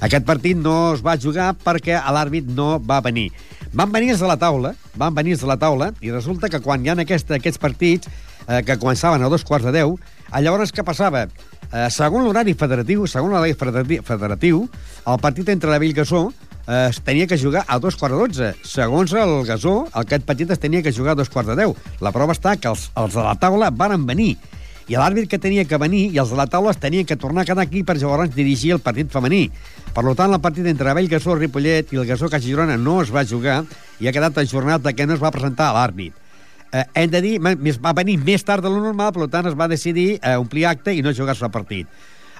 [0.00, 3.30] Aquest partit no es va jugar perquè l'àrbit no va venir.
[3.76, 6.90] Van venir de la taula, van venir de la taula, i resulta que quan hi
[6.92, 8.08] ha aquest, aquests partits,
[8.46, 9.96] eh, que començaven a dos quarts de deu.
[10.32, 11.26] Eh, llavors, què passava?
[11.26, 13.56] Eh, segons l'horari federatiu, segons l'horari
[14.04, 14.66] federatiu,
[15.06, 16.28] el partit entre la Bellgasó
[16.66, 18.52] eh, es tenia que jugar a dos quarts de dotze.
[18.68, 21.76] Segons el Gasó, aquest partit es tenia que jugar a dos quarts de deu.
[22.00, 24.36] La prova està que els, els de la taula varen venir
[24.86, 27.42] i l'àrbit que tenia que venir i els de la taula es tenien que tornar
[27.42, 29.48] a quedar aquí per llavors dirigir el partit femení.
[29.94, 33.10] Per tant, el partit entre Vell Gasó, Ripollet i el Gasó Caixa Girona no es
[33.14, 33.64] va jugar
[33.98, 36.14] i ha quedat ajornat perquè no es va presentar a l'àrbit.
[36.72, 39.68] Eh, hem de dir, va venir més tard de lo normal, per tant es va
[39.70, 41.88] decidir eh, omplir acte i no jugar-se el partit.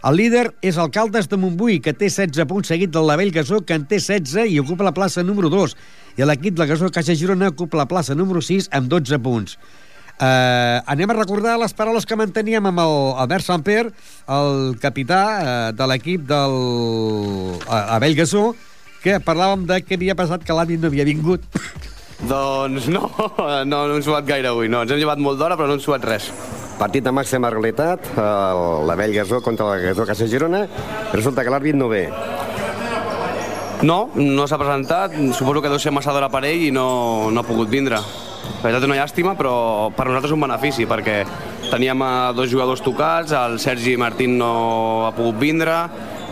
[0.06, 3.74] El líder és Alcaldes de Montbui, que té 16 punts, seguit del Lavell Gasó, que
[3.74, 5.74] en té 16 i ocupa la plaça número 2.
[6.20, 9.56] I l'equip del Gasó Caixa Girona ocupa la plaça número 6 amb 12 punts.
[10.16, 13.82] Uh, anem a recordar les paraules que manteníem amb el Albert Samper,
[14.32, 16.54] el capità uh, de l'equip del
[17.60, 18.54] uh, Abell Gasó,
[19.04, 21.44] que parlàvem de què havia passat que l'àvit no havia vingut.
[22.26, 23.10] Doncs no,
[23.68, 24.80] no, no hem suat gaire avui, no.
[24.86, 26.30] Ens hem llevat molt d'hora, però no hem suat res.
[26.80, 30.64] Partit de màxima realitat, el- la Vell Gasó contra la Gasó Casa Girona.
[31.12, 32.06] Resulta que l'àrbit no ve.
[33.84, 37.40] No, no s'ha presentat, suposo que deu ser massa d'hora per ell i no, no
[37.44, 38.00] ha pogut vindre.
[38.56, 39.54] La veritat una llàstima, però
[39.94, 41.20] per nosaltres un benefici, perquè
[41.70, 45.74] teníem a dos jugadors tocats, el Sergi Martín no ha pogut vindre,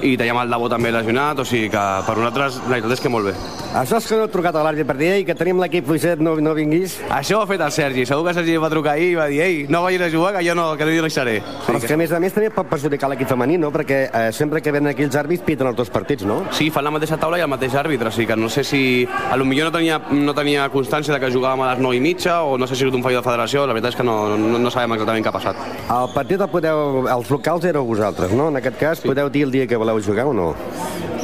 [0.05, 3.13] i teníem el Davo també lesionat, o sigui que per nosaltres la veritat és que
[3.13, 3.35] molt bé.
[3.75, 6.21] Això és que no ha trucat a l'àrbit per dir "Ei, que tenim l'equip fluixet,
[6.21, 7.01] no, no vinguis.
[7.11, 9.27] Això ho ha fet el Sergi, segur que el Sergi va trucar ahir i va
[9.27, 11.43] dir ei, no vagis a jugar, que jo no, que no hi deixaré.
[11.67, 13.73] Però és que, a més a més, també pot perjudicar l'equip femení, no?
[13.73, 16.45] Perquè eh, sempre que venen aquí els àrbits piten els dos partits, no?
[16.53, 19.09] Sí, fan la mateixa taula i el mateix àrbitre, o sigui que no sé si...
[19.31, 22.01] A lo millor no tenia, no tenia constància de que jugàvem a les 9 i
[22.01, 24.37] mitja o no sé si és un fallo de federació, la veritat és que no,
[24.37, 25.57] no, no sabem exactament què ha passat.
[25.89, 27.09] El partit el podeu...
[27.15, 28.49] Els locals éreu vosaltres, no?
[28.53, 29.09] En aquest cas, sí.
[29.09, 30.55] podeu dir el dia que voleu jugar o no?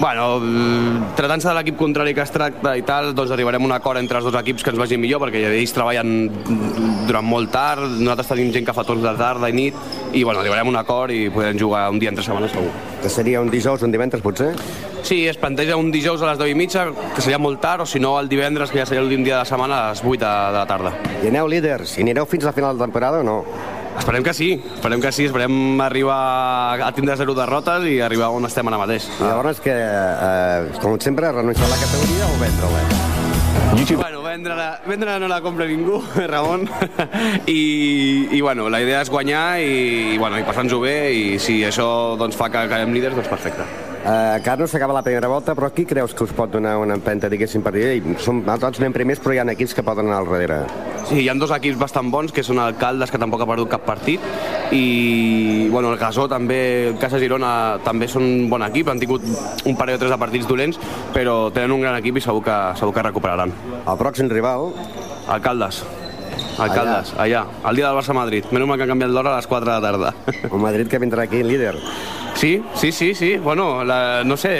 [0.00, 3.74] Bueno, mm, tratant-se de l'equip contrari que es tracta i tal, doncs arribarem a un
[3.76, 6.30] acord entre els dos equips que ens vagi millor, perquè ells treballen
[7.08, 9.76] durant molt tard, nosaltres tenim gent que fa torns de tarda i nit,
[10.14, 12.70] i bueno, arribarem a un acord i podrem jugar un dia entre setmanes segur.
[13.02, 14.54] Que seria un dijous o un divendres, potser?
[15.02, 17.86] Sí, es planteja un dijous a les 10 i mitja, que seria molt tard, o
[17.86, 20.16] si no el divendres, que ja seria l'últim dia de la setmana, a les 8
[20.16, 20.94] de, de la tarda.
[21.20, 21.98] I aneu líders.
[21.98, 23.38] I anireu fins a la final de temporada o no?
[24.00, 28.48] Esperem que sí, esperem que sí, esperem arribar a tindre zero derrotes i arribar on
[28.48, 29.06] estem ara mateix.
[29.20, 33.10] I llavors que, eh, com sempre, renunciar a la categoria o vendre-la?
[34.00, 36.00] Bueno, vendre-la vendre no la compra ningú,
[36.32, 36.66] Ramon,
[37.46, 41.60] I, i bueno, la idea és guanyar i, i, bueno, i passar-nos-ho bé i si
[41.68, 43.89] això doncs, fa que quedem líders, doncs perfecte.
[44.00, 46.94] Eh, encara no s'acaba la primera volta, però qui creus que us pot donar una
[46.96, 50.06] empenta, diguéssim, per dir, "Ei, som, nosaltres anem primers, però hi ha equips que poden
[50.06, 50.60] anar al darrere.
[51.04, 53.84] Sí, hi ha dos equips bastant bons, que són Alcaldes, que tampoc ha perdut cap
[53.84, 54.20] partit,
[54.72, 59.22] i bueno, el Gasó també, el Casa Girona també són un bon equip, han tingut
[59.64, 60.78] un parell o tres de partits dolents,
[61.12, 63.52] però tenen un gran equip i segur que, segur que recuperaran.
[63.86, 64.72] El pròxim rival,
[65.28, 65.99] Alcaldes.
[66.60, 68.48] Alcaldes, allà, el dia del Barça-Madrid.
[68.52, 70.14] Menys mal que han canviat l'hora a les 4 de la tarda.
[70.44, 71.78] el Madrid que vindrà aquí líder.
[72.34, 73.36] Sí, sí, sí, sí.
[73.36, 74.52] Bueno, la, no sé,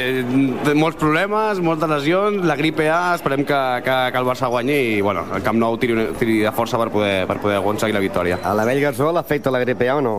[0.64, 4.78] té molts problemes, moltes lesions, la gripe A, esperem que, que, que el Barça guanyi
[4.96, 8.05] i, bueno, el Camp Nou tiri, tiri de força per poder, per poder aconseguir la
[8.05, 8.40] victòria.
[8.44, 10.16] A la Vell Gasol afecta la gripe A o no?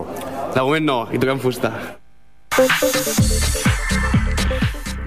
[0.56, 1.74] De moment no, i toquem fusta.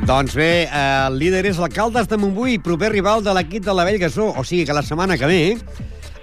[0.04, 3.86] Doncs bé, eh, el líder és l'alcaldes de Montbui, proper rival de l'equip de la
[3.88, 4.30] Vell Gasó.
[4.36, 5.42] O sigui que la setmana que ve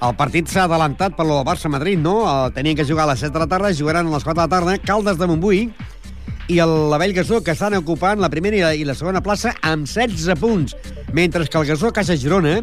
[0.02, 2.24] el partit s'ha adelantat per lo del Barça-Madrid, no?
[2.26, 4.48] El, tenien que jugar a les 7 de la tarda, jugaran a les 4 de
[4.48, 4.78] la tarda.
[4.82, 5.68] Caldes de Montbui
[6.50, 9.22] i el, la Vell Gasó, que estan ocupant la primera i la, i la segona
[9.22, 10.76] plaça amb 16 punts,
[11.14, 12.58] mentre que el Gasó Caixa Girona,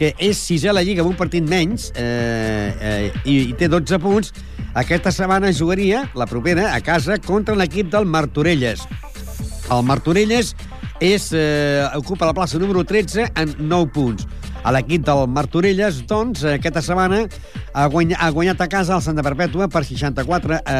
[0.00, 3.68] que és sisè a la Lliga amb un partit menys eh, eh, i, i té
[3.68, 4.32] 12 punts,
[4.80, 8.86] aquesta setmana jugaria, la propera, a casa, contra l'equip del Martorelles.
[9.68, 10.54] El Martorelles
[11.04, 14.39] és, eh, ocupa la plaça número 13 en 9 punts.
[14.62, 17.22] A l'equip del Martorelles, doncs, aquesta setmana
[17.72, 20.76] ha, guany ha guanyat a casa el Santa Perpètua per 64 a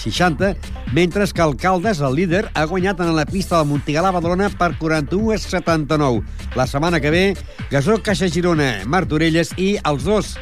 [0.00, 0.52] 60,
[0.96, 4.72] mentre que el Caldes, el líder, ha guanyat en la pista del Montigalà Badalona per
[4.80, 6.22] 41 a 79.
[6.56, 7.24] La setmana que ve,
[7.70, 10.36] Gasó, Caixa Girona, Martorelles i els dos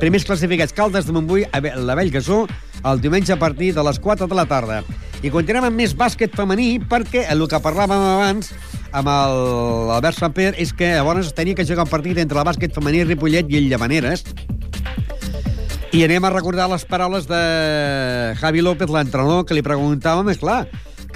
[0.00, 2.44] primers classificats Caldes de Montbui, la Vell Gasó,
[2.84, 4.82] el diumenge a partir de les 4 de la tarda.
[5.24, 8.52] I continuem amb més bàsquet femení perquè el que parlàvem abans
[8.92, 13.04] amb l'Albert Samper és que llavors tenia que jugar un partit entre el bàsquet femení
[13.04, 14.24] Ripollet i el Llavaneres
[15.96, 17.38] i anem a recordar les paraules de
[18.36, 20.66] Javi López, l'entrenador, que li preguntàvem, és clar,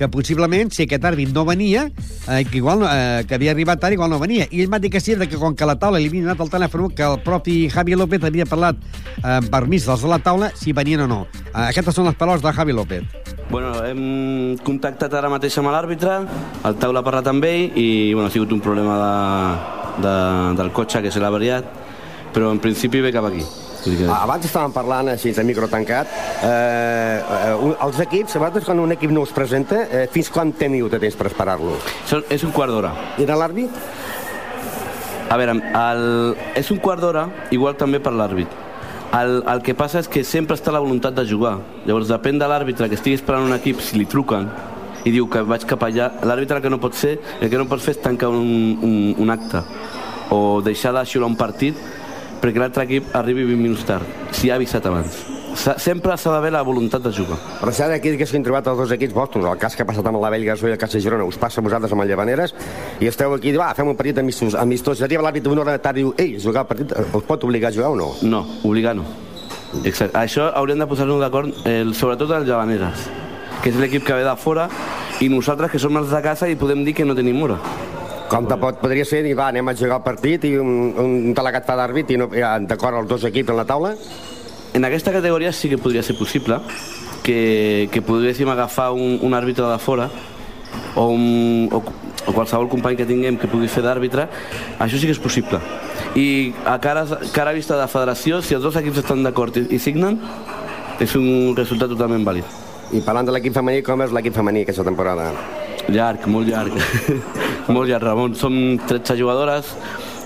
[0.00, 1.82] que possiblement, si aquest àrbit no venia,
[2.24, 4.46] eh, que, igual, eh, que havia arribat tard, igual no venia.
[4.48, 6.48] I ell va dir que sí, que com que la taula li havia donat el
[6.48, 10.50] telèfon, que el propi Javi López havia parlat eh, amb permís dels de la taula
[10.56, 11.20] si venien o no.
[11.50, 13.04] Eh, aquestes són les paraules de Javi López.
[13.50, 16.22] Bueno, hem contactat ara mateix amb l'àrbitre,
[16.64, 20.20] el taula ha parlat amb ell i bueno, ha sigut un problema de, de,
[20.62, 21.68] del cotxe que se l'ha variat,
[22.32, 23.44] però en principi ve cap aquí.
[23.84, 23.96] Que...
[24.12, 26.10] Abans estàvem parlant així, de micro tancat.
[26.44, 30.52] Eh, eh, els equips, a vegades quan un equip no us presenta, eh, fins quan
[30.56, 31.78] teniu de temps per esperar-lo?
[32.28, 32.94] És un quart d'hora.
[33.18, 33.84] I de l'àrbit?
[35.30, 36.02] A veure, el,
[36.58, 38.58] és un quart d'hora, igual també per l'àrbit.
[39.14, 41.56] El, el que passa és que sempre està la voluntat de jugar.
[41.86, 44.50] Llavors, depèn de l'àrbitre que estigui esperant un equip, si li truquen
[45.04, 47.80] i diu que vaig cap allà, l'àrbitre que no pot ser, el que no pot
[47.80, 49.62] fer és tancar un, un, un acte
[50.30, 51.78] o deixar de xiular un partit
[52.40, 55.20] perquè l'altre equip arribi 20 minuts tard, si ha avisat abans.
[55.54, 57.36] S'ha- Sempre s'ha d'haver la voluntat de jugar.
[57.60, 60.06] Però si ara aquí haguessin trobat els dos equips vostres, el cas que ha passat
[60.06, 62.54] amb la Gasó i el cas de Girona, us passa a vosaltres amb el Llevaneres,
[63.00, 65.02] i esteu aquí, va, fem un partit amistós, amistós.
[65.02, 67.70] arriba l'àrbit una hora de tard i diu, ei, jugar el partit, us pot obligar
[67.70, 68.12] a jugar o no?
[68.22, 69.04] No, obligar no.
[69.84, 70.16] Exacte.
[70.18, 73.08] Això haurem de posar-nos d'acord, el, sobretot els Llavaneres,
[73.62, 74.68] que és l'equip que ve de fora,
[75.20, 77.58] i nosaltres, que som els de casa, i podem dir que no tenim hora.
[78.30, 80.68] Com te pot, podria ser dir, va, anem a jugar el partit i un,
[81.02, 83.90] un delegat fa d'àrbit i no, ja, d'acord els dos equips en la taula?
[84.78, 86.60] En aquesta categoria sí que podria ser possible
[87.26, 90.06] que, que poguéssim agafar un, un àrbitre de fora
[90.94, 94.28] o, un, o, o qualsevol company que tinguem que pugui fer d'àrbitre,
[94.78, 95.58] això sí que és possible.
[96.14, 97.02] I a cara,
[97.34, 100.20] cara vista de la federació, si els dos equips estan d'acord i, i signen,
[101.02, 102.58] és un resultat totalment vàlid.
[102.94, 105.32] I parlant de l'equip femení, com és l'equip femení aquesta temporada?
[105.90, 106.78] Llarg, molt llarg.
[107.72, 108.34] molt llarg, Ramon.
[108.38, 108.54] Som
[108.86, 109.66] 13 jugadores,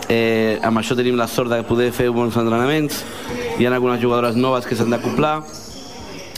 [0.08, 3.02] eh, amb això tenim la sort de poder fer bons entrenaments.
[3.58, 5.42] Hi ha algunes jugadores noves que s'han d'acoplar.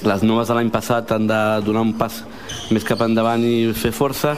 [0.05, 2.23] Les noves de l'any passat han de donar un pas
[2.71, 4.37] més cap endavant i fer força.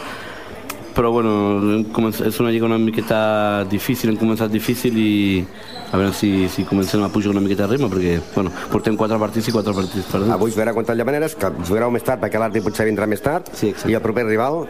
[0.95, 1.85] Però bueno,
[2.27, 5.45] és una lliga una miqueta difícil, hem començat difícil i
[5.93, 9.17] a veure si, si comencem a pujar una miqueta de ritme, perquè bueno, portem quatre
[9.19, 10.33] partits i quatre partits perduts.
[10.35, 13.47] Avui jugarà contra el Llavaneres, que jugareu més tard perquè l'àrbit potser vindrà més tard,
[13.55, 13.93] Sí, exacte.
[13.93, 14.67] i el proper rival,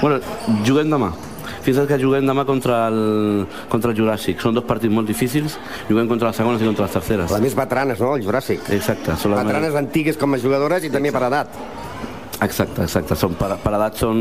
[0.00, 0.20] Bueno,
[0.66, 1.12] juguem demà.
[1.60, 4.40] Fixa't que juguem demà contra el, contra el Juràssic.
[4.40, 5.58] Són dos partits molt difícils.
[5.90, 7.30] Juguem contra les segones i contra les terceres.
[7.34, 8.70] les més veteranes, no?, el Juràssic.
[8.72, 9.16] Exacte.
[9.20, 11.60] Són les Veteranes antigues com a jugadores i també per edat.
[12.40, 13.16] Exacte, exacte.
[13.20, 14.20] Són per, per edat són,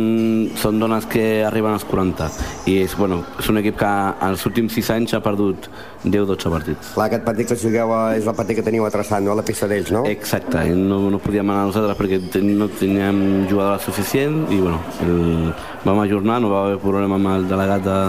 [0.60, 2.28] són dones que arriben als 40.
[2.68, 3.92] I és, bueno, és un equip que
[4.28, 5.70] els últims 6 anys ha perdut
[6.04, 6.92] 10-12 partits.
[6.96, 9.46] Clar, aquest partit que jugueu és el partit que teniu a traçat, no?, a la
[9.48, 10.04] pista d'ells, no?
[10.12, 15.54] Exacte, no, no podíem anar nosaltres perquè no teníem jugadores suficient i bueno, el,
[15.86, 18.00] vam ajornar, no va haver problema amb el delegat de,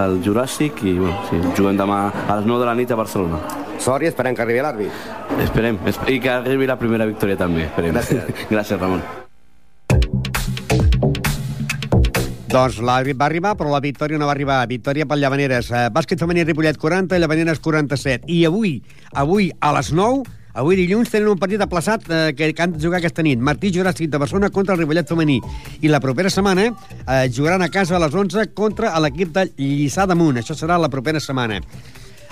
[0.00, 3.42] del Juràssic i bueno, sí, juguem demà a les 9 de la nit a Barcelona.
[3.82, 5.04] Sort i esperem que arribi l'àrbit.
[5.44, 7.96] Esperem, esp i que arribi la primera victòria també, esperem.
[7.96, 8.34] Gràcies.
[8.54, 9.04] Gràcies, Ramon.
[12.56, 14.62] Doncs l'àrbit va arribar, però la victòria no va arribar.
[14.70, 15.66] Victòria pel Llavaneres.
[15.68, 18.30] Eh, bàsquet femení Ripollet 40, Llavaneres 47.
[18.32, 18.78] I avui,
[19.12, 20.22] avui a les 9,
[20.56, 23.42] avui dilluns, tenen un partit aplaçat eh, que, han de jugar aquesta nit.
[23.44, 25.36] Martí Juràstic de Barcelona contra el Ripollet femení.
[25.84, 30.08] I la propera setmana eh, jugaran a casa a les 11 contra l'equip de Lliçà
[30.08, 30.40] d'Amunt.
[30.40, 31.60] Això serà la propera setmana.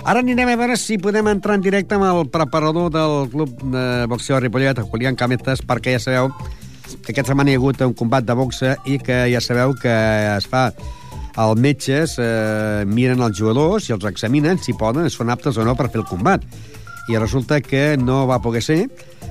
[0.01, 3.87] Ara anirem a veure si podem entrar en directe amb el preparador del club de
[4.09, 6.33] boxeo de Ripollet, Julián Cametes, perquè ja sabeu
[7.05, 9.93] aquesta setmana hi ha hagut un combat de boxa i que ja sabeu que
[10.35, 10.69] es fa
[11.35, 15.75] els metges eh, miren els jugadors i els examinen si poden, són aptes o no
[15.75, 16.45] per fer el combat.
[17.11, 18.79] I resulta que no va poder ser.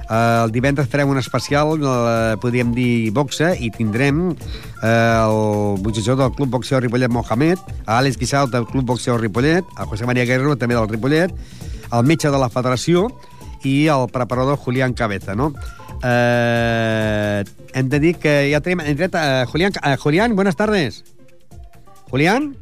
[0.05, 6.29] Eh, el divendres farem un especial, eh, podríem dir boxa, i tindrem eh, el boxejador
[6.29, 10.29] del Club Boxeo Ripollet Mohamed, a Àlex Guissalt del Club Boxeo Ripollet, a José María
[10.29, 11.33] Guerrero també del Ripollet,
[11.91, 13.09] el metge de la federació
[13.65, 15.55] i el preparador Julián Cabeza, no?
[16.07, 17.45] Eh,
[18.01, 19.73] dir que ja tenim en a Julián.
[19.83, 21.05] eh, Julián, buenas tardes.
[22.11, 22.57] Julián.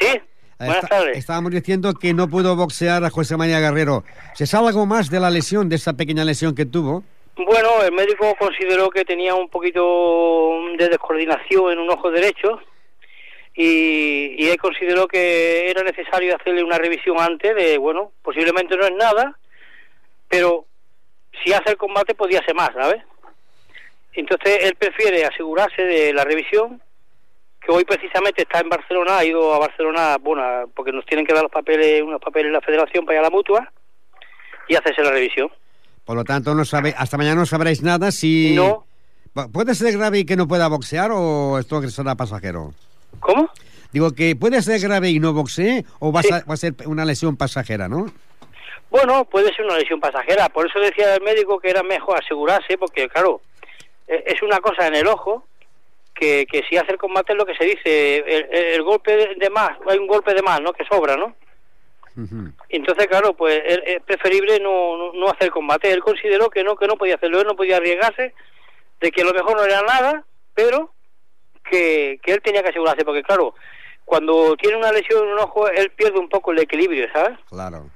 [0.00, 0.20] Sí, Eh,
[0.58, 1.18] buenas está- tardes.
[1.18, 4.04] Estábamos diciendo que no pudo boxear a José María Guerrero.
[4.34, 7.04] ¿Se sabe algo más de la lesión, de esa pequeña lesión que tuvo?
[7.36, 12.60] Bueno, el médico consideró que tenía un poquito de descoordinación en un ojo derecho
[13.54, 18.86] y, y él consideró que era necesario hacerle una revisión antes de, bueno, posiblemente no
[18.86, 19.38] es nada,
[20.28, 20.64] pero
[21.44, 23.02] si hace el combate podía ser más, ¿sabes?
[24.12, 26.80] Entonces él prefiere asegurarse de la revisión,
[27.60, 30.42] que hoy precisamente está en Barcelona, ha ido a Barcelona, bueno,
[30.74, 33.22] porque nos tienen que dar los papeles, unos papeles en la federación para ir a
[33.24, 33.70] la mutua
[34.68, 35.50] y hacerse la revisión.
[36.04, 38.54] Por lo tanto, no sabe, hasta mañana no sabréis nada si...
[38.54, 38.84] No.
[39.34, 42.72] Pu- ¿Puede ser grave y que no pueda boxear o esto que será pasajero?
[43.20, 43.50] ¿Cómo?
[43.92, 46.32] Digo, que puede ser grave y no boxee o va, Sí.
[46.32, 48.06] a, va a ser una lesión pasajera, ¿no?
[48.90, 50.48] Bueno, puede ser una lesión pasajera.
[50.48, 53.40] Por eso decía el médico que era mejor asegurarse, porque claro,
[54.06, 55.46] e- es una cosa en el ojo
[56.14, 59.50] que, que si hace el combate es lo que se dice, el, el- golpe de-
[59.50, 60.72] más, hay un golpe de más, ¿no?
[60.72, 61.34] Que sobra, ¿no?
[62.70, 65.92] Entonces, claro, pues es, es preferible no, no, no hacer combate.
[65.92, 68.32] Él consideró que no, que no podía hacerlo, él no podía arriesgarse,
[69.00, 70.24] de que a lo mejor no era nada,
[70.54, 70.94] pero
[71.70, 73.54] que, que él tenía que asegurarse, porque claro,
[74.06, 77.38] cuando tiene una lesión en un ojo, él pierde un poco el equilibrio, ¿sabes?
[77.50, 77.90] Claro.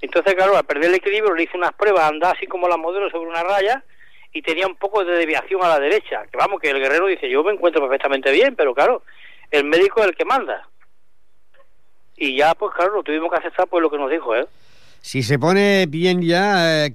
[0.00, 3.10] Entonces, claro, al perder el equilibrio le hice unas pruebas, andaba así como la modelo
[3.10, 3.84] sobre una raya
[4.32, 6.22] y tenía un poco de desviación a la derecha.
[6.30, 9.02] Que vamos, que el guerrero dice, yo me encuentro perfectamente bien, pero claro,
[9.50, 10.68] el médico es el que manda.
[12.16, 14.46] Y ya, pues claro, lo tuvimos que aceptar pues lo que nos dijo, ¿eh?
[15.02, 16.94] Si se pone bien ya, eh,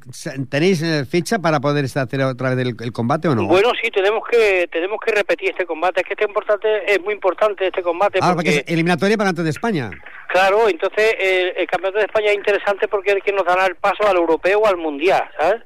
[0.49, 3.47] ¿tenéis eh, fecha para poder hacer otra vez el, el combate o no?
[3.47, 6.01] Bueno, sí, tenemos que tenemos que repetir este combate.
[6.01, 8.19] Es que este importante es muy importante este combate.
[8.21, 9.89] ah, porque, porque es eliminatoria para antes de España.
[10.27, 13.65] Claro, entonces el, el campeonato de España es interesante porque es el que nos dará
[13.65, 15.61] el paso al europeo o al mundial, ¿sabes?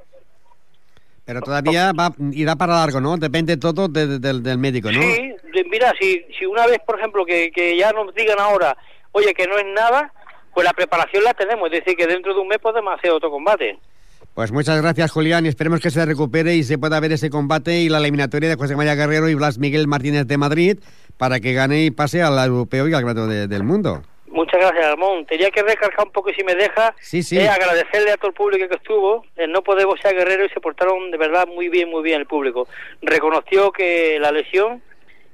[1.26, 3.18] Pero todavía va, irá para largo, ¿no?
[3.18, 5.02] Depende todo de- de- del, del médico, ¿no?
[5.02, 5.32] Sí,
[5.72, 8.76] mira, si, si una vez, por ejemplo, que, que ya nos digan ahora,
[9.12, 10.12] oye, que no es nada,
[10.54, 11.72] pues la preparación la tenemos.
[11.72, 13.78] Es decir, que dentro de un mes podemos hacer otro combate.
[14.34, 17.80] Pues muchas gracias, Julián, y esperemos que se recupere y se pueda ver ese combate
[17.80, 20.80] y la eliminatoria de José María Guerrero y Blas Miguel Martínez de Madrid
[21.18, 24.02] para que gane y pase al europeo y al campeonato de- del mundo.
[24.32, 25.26] Muchas gracias, Ramón.
[25.26, 27.38] Tenía que recargar un poco, si me deja, Sí, sí.
[27.38, 29.26] eh, agradecerle a todo el público que estuvo.
[29.36, 32.28] El no poder boxear Guerrero y se portaron de verdad muy bien, muy bien el
[32.28, 32.68] público.
[33.02, 34.82] Reconoció que la lesión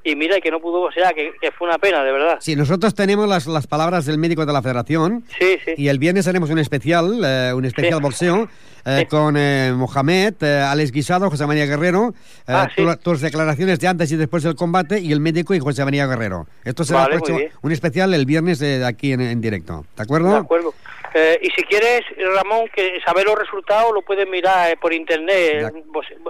[0.03, 2.37] y mira que no pudo boxear, que, que fue una pena, de verdad.
[2.39, 5.73] Sí, nosotros tenemos las, las palabras del médico de la federación Sí, sí.
[5.77, 8.03] y el viernes haremos un especial, eh, un especial Sí.
[8.03, 8.47] boxeo eh,
[8.85, 9.05] Sí.
[9.07, 12.83] con eh, Mohamed, eh, Alex Guisado, José María Guerrero, eh, Ah, sí.
[12.83, 16.05] tu- tus declaraciones de antes y después del combate y el médico y José María
[16.05, 16.45] Guerrero.
[16.63, 19.85] Esto será Vale, un especial el viernes eh, aquí en, en directo.
[19.97, 20.29] ¿De acuerdo?
[20.31, 20.73] De acuerdo.
[21.15, 22.01] Eh, y si quieres,
[22.35, 25.73] Ramón, que saber los resultados lo puedes mirar eh, por internet,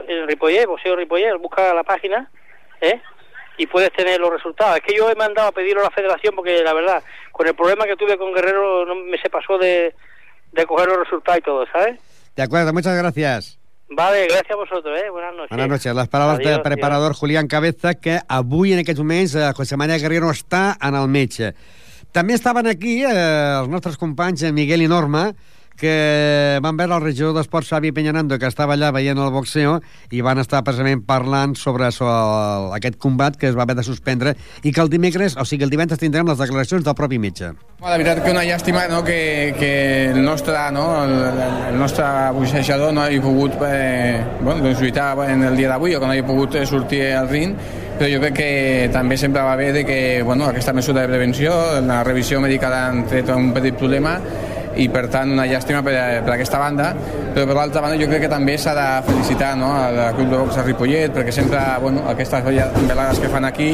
[0.07, 2.29] en Ripollet, Boxeo Ripollet, busca la página,
[2.81, 3.01] ¿eh?
[3.57, 4.77] Y puedes tener los resultados.
[4.77, 7.55] Es que yo he mandado a pedirlo a la federación porque, la verdad, con el
[7.55, 9.93] problema que tuve con Guerrero, no me se pasó de,
[10.51, 11.99] de coger los resultados y todo, ¿sabes?
[12.35, 13.59] De acuerdo, muchas gracias.
[13.89, 15.09] Vale, gracias a vosotros, ¿eh?
[15.09, 15.49] Buenas noches.
[15.49, 15.95] Buenas noches.
[15.95, 19.97] Les paraules Adiós, del preparador Julián Cabeza, que avui, en aquests moments, eh, José María
[19.97, 21.53] Guerrero està en el metge.
[22.11, 25.29] També estaven aquí eh, els nostres companys, en Miguel i Norma,
[25.75, 29.79] que van veure el regidor d'Esports Xavi Peñanando, que estava allà veient el boxeo,
[30.11, 33.85] i van estar precisament parlant sobre, sobre el, aquest combat que es va haver de
[33.87, 37.53] suspendre i que el dimecres, o sigui, el divendres tindrem les declaracions del propi metge.
[37.83, 39.71] La veritat que una llàstima no, que, que
[40.11, 41.15] el nostre, no, el,
[41.71, 45.99] el nostre boxejador no hagi pogut eh, bueno, doncs lluitar en el dia d'avui o
[45.99, 47.57] que no hagi pogut eh, sortir al ring
[47.95, 48.49] però jo crec que
[48.91, 51.53] també sempre va bé de que bueno, aquesta mesura de prevenció,
[51.85, 54.17] la revisió mèdica l'han tret un petit problema
[54.81, 55.93] i per tant una llàstima per,
[56.25, 56.89] per aquesta banda
[57.33, 60.37] però per l'altra banda jo crec que també s'ha de felicitar no, al Club de
[60.41, 63.69] Box de Ripollet perquè sempre bueno, aquestes velades que fan aquí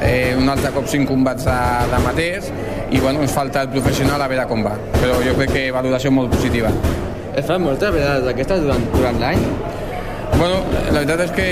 [0.00, 2.50] eh, un altre cop cinc combats de- d'amateurs
[2.92, 6.10] i bueno, ens falta el professional a veure com va però jo crec que valoració
[6.12, 6.72] molt positiva
[7.32, 9.38] Es fan moltes vegades d'aquestes durant, durant l'any?
[10.42, 10.56] Bueno,
[10.90, 11.44] la veritat és que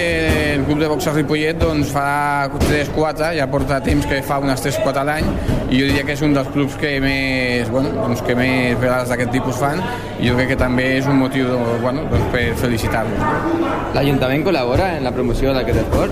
[0.57, 4.99] el club de boxa Ripollet doncs, fa 3-4, ja porta temps que fa unes 3-4
[4.99, 5.29] a l'any
[5.69, 9.13] i jo diria que és un dels clubs que més, bueno, doncs, que més vegades
[9.13, 9.79] d'aquest tipus fan
[10.19, 11.53] i jo crec que també és un motiu
[11.85, 13.23] bueno, doncs, per felicitar-los.
[13.95, 16.11] L'Ajuntament col·labora en la promoció d'aquest esport?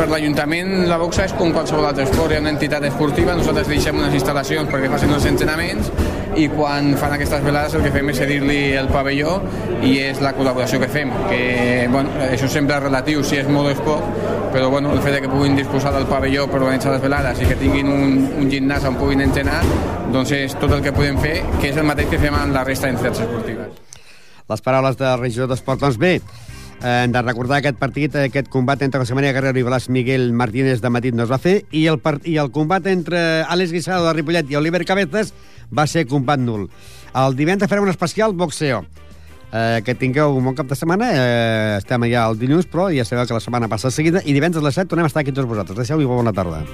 [0.00, 3.70] Per l'Ajuntament la boxa és com qualsevol altre esport, hi ha una entitat esportiva, nosaltres
[3.70, 5.94] deixem unes instal·lacions perquè facin els entrenaments
[6.36, 9.38] i quan fan aquestes velades el que fem és cedir-li el pavelló
[9.84, 11.42] i és la col·laboració que fem, que
[11.92, 14.06] bueno, això sempre és relatiu, si és molt o és poc,
[14.52, 17.48] però bueno, el fet de que puguin disposar del pavelló per organitzar les velades i
[17.48, 19.60] que tinguin un, un gimnàs on puguin entrenar,
[20.12, 22.64] doncs és tot el que podem fer, que és el mateix que fem amb la
[22.68, 23.78] resta d'entitats esportives.
[24.52, 25.80] les paraules del regidor d'Esport.
[25.80, 26.18] Doncs bé,
[26.82, 30.82] hem de recordar aquest partit, aquest combat entre José María Guerrero i Blas Miguel Martínez
[30.82, 34.08] de Madrid no es va fer, i el, part, i el combat entre Àlex Guisado
[34.08, 35.32] de Ripollet i Oliver Cabezas
[35.72, 36.68] va ser combat nul.
[37.12, 38.84] El divendres farem un especial boxeo.
[39.52, 41.10] Eh, que tingueu un bon cap de setmana.
[41.12, 44.24] Eh, estem allà el dilluns, però ja sabeu que la setmana passa seguida.
[44.24, 45.84] I divendres a les 7 tornem a estar aquí tots vosaltres.
[45.84, 46.64] Deixeu i bona tarda.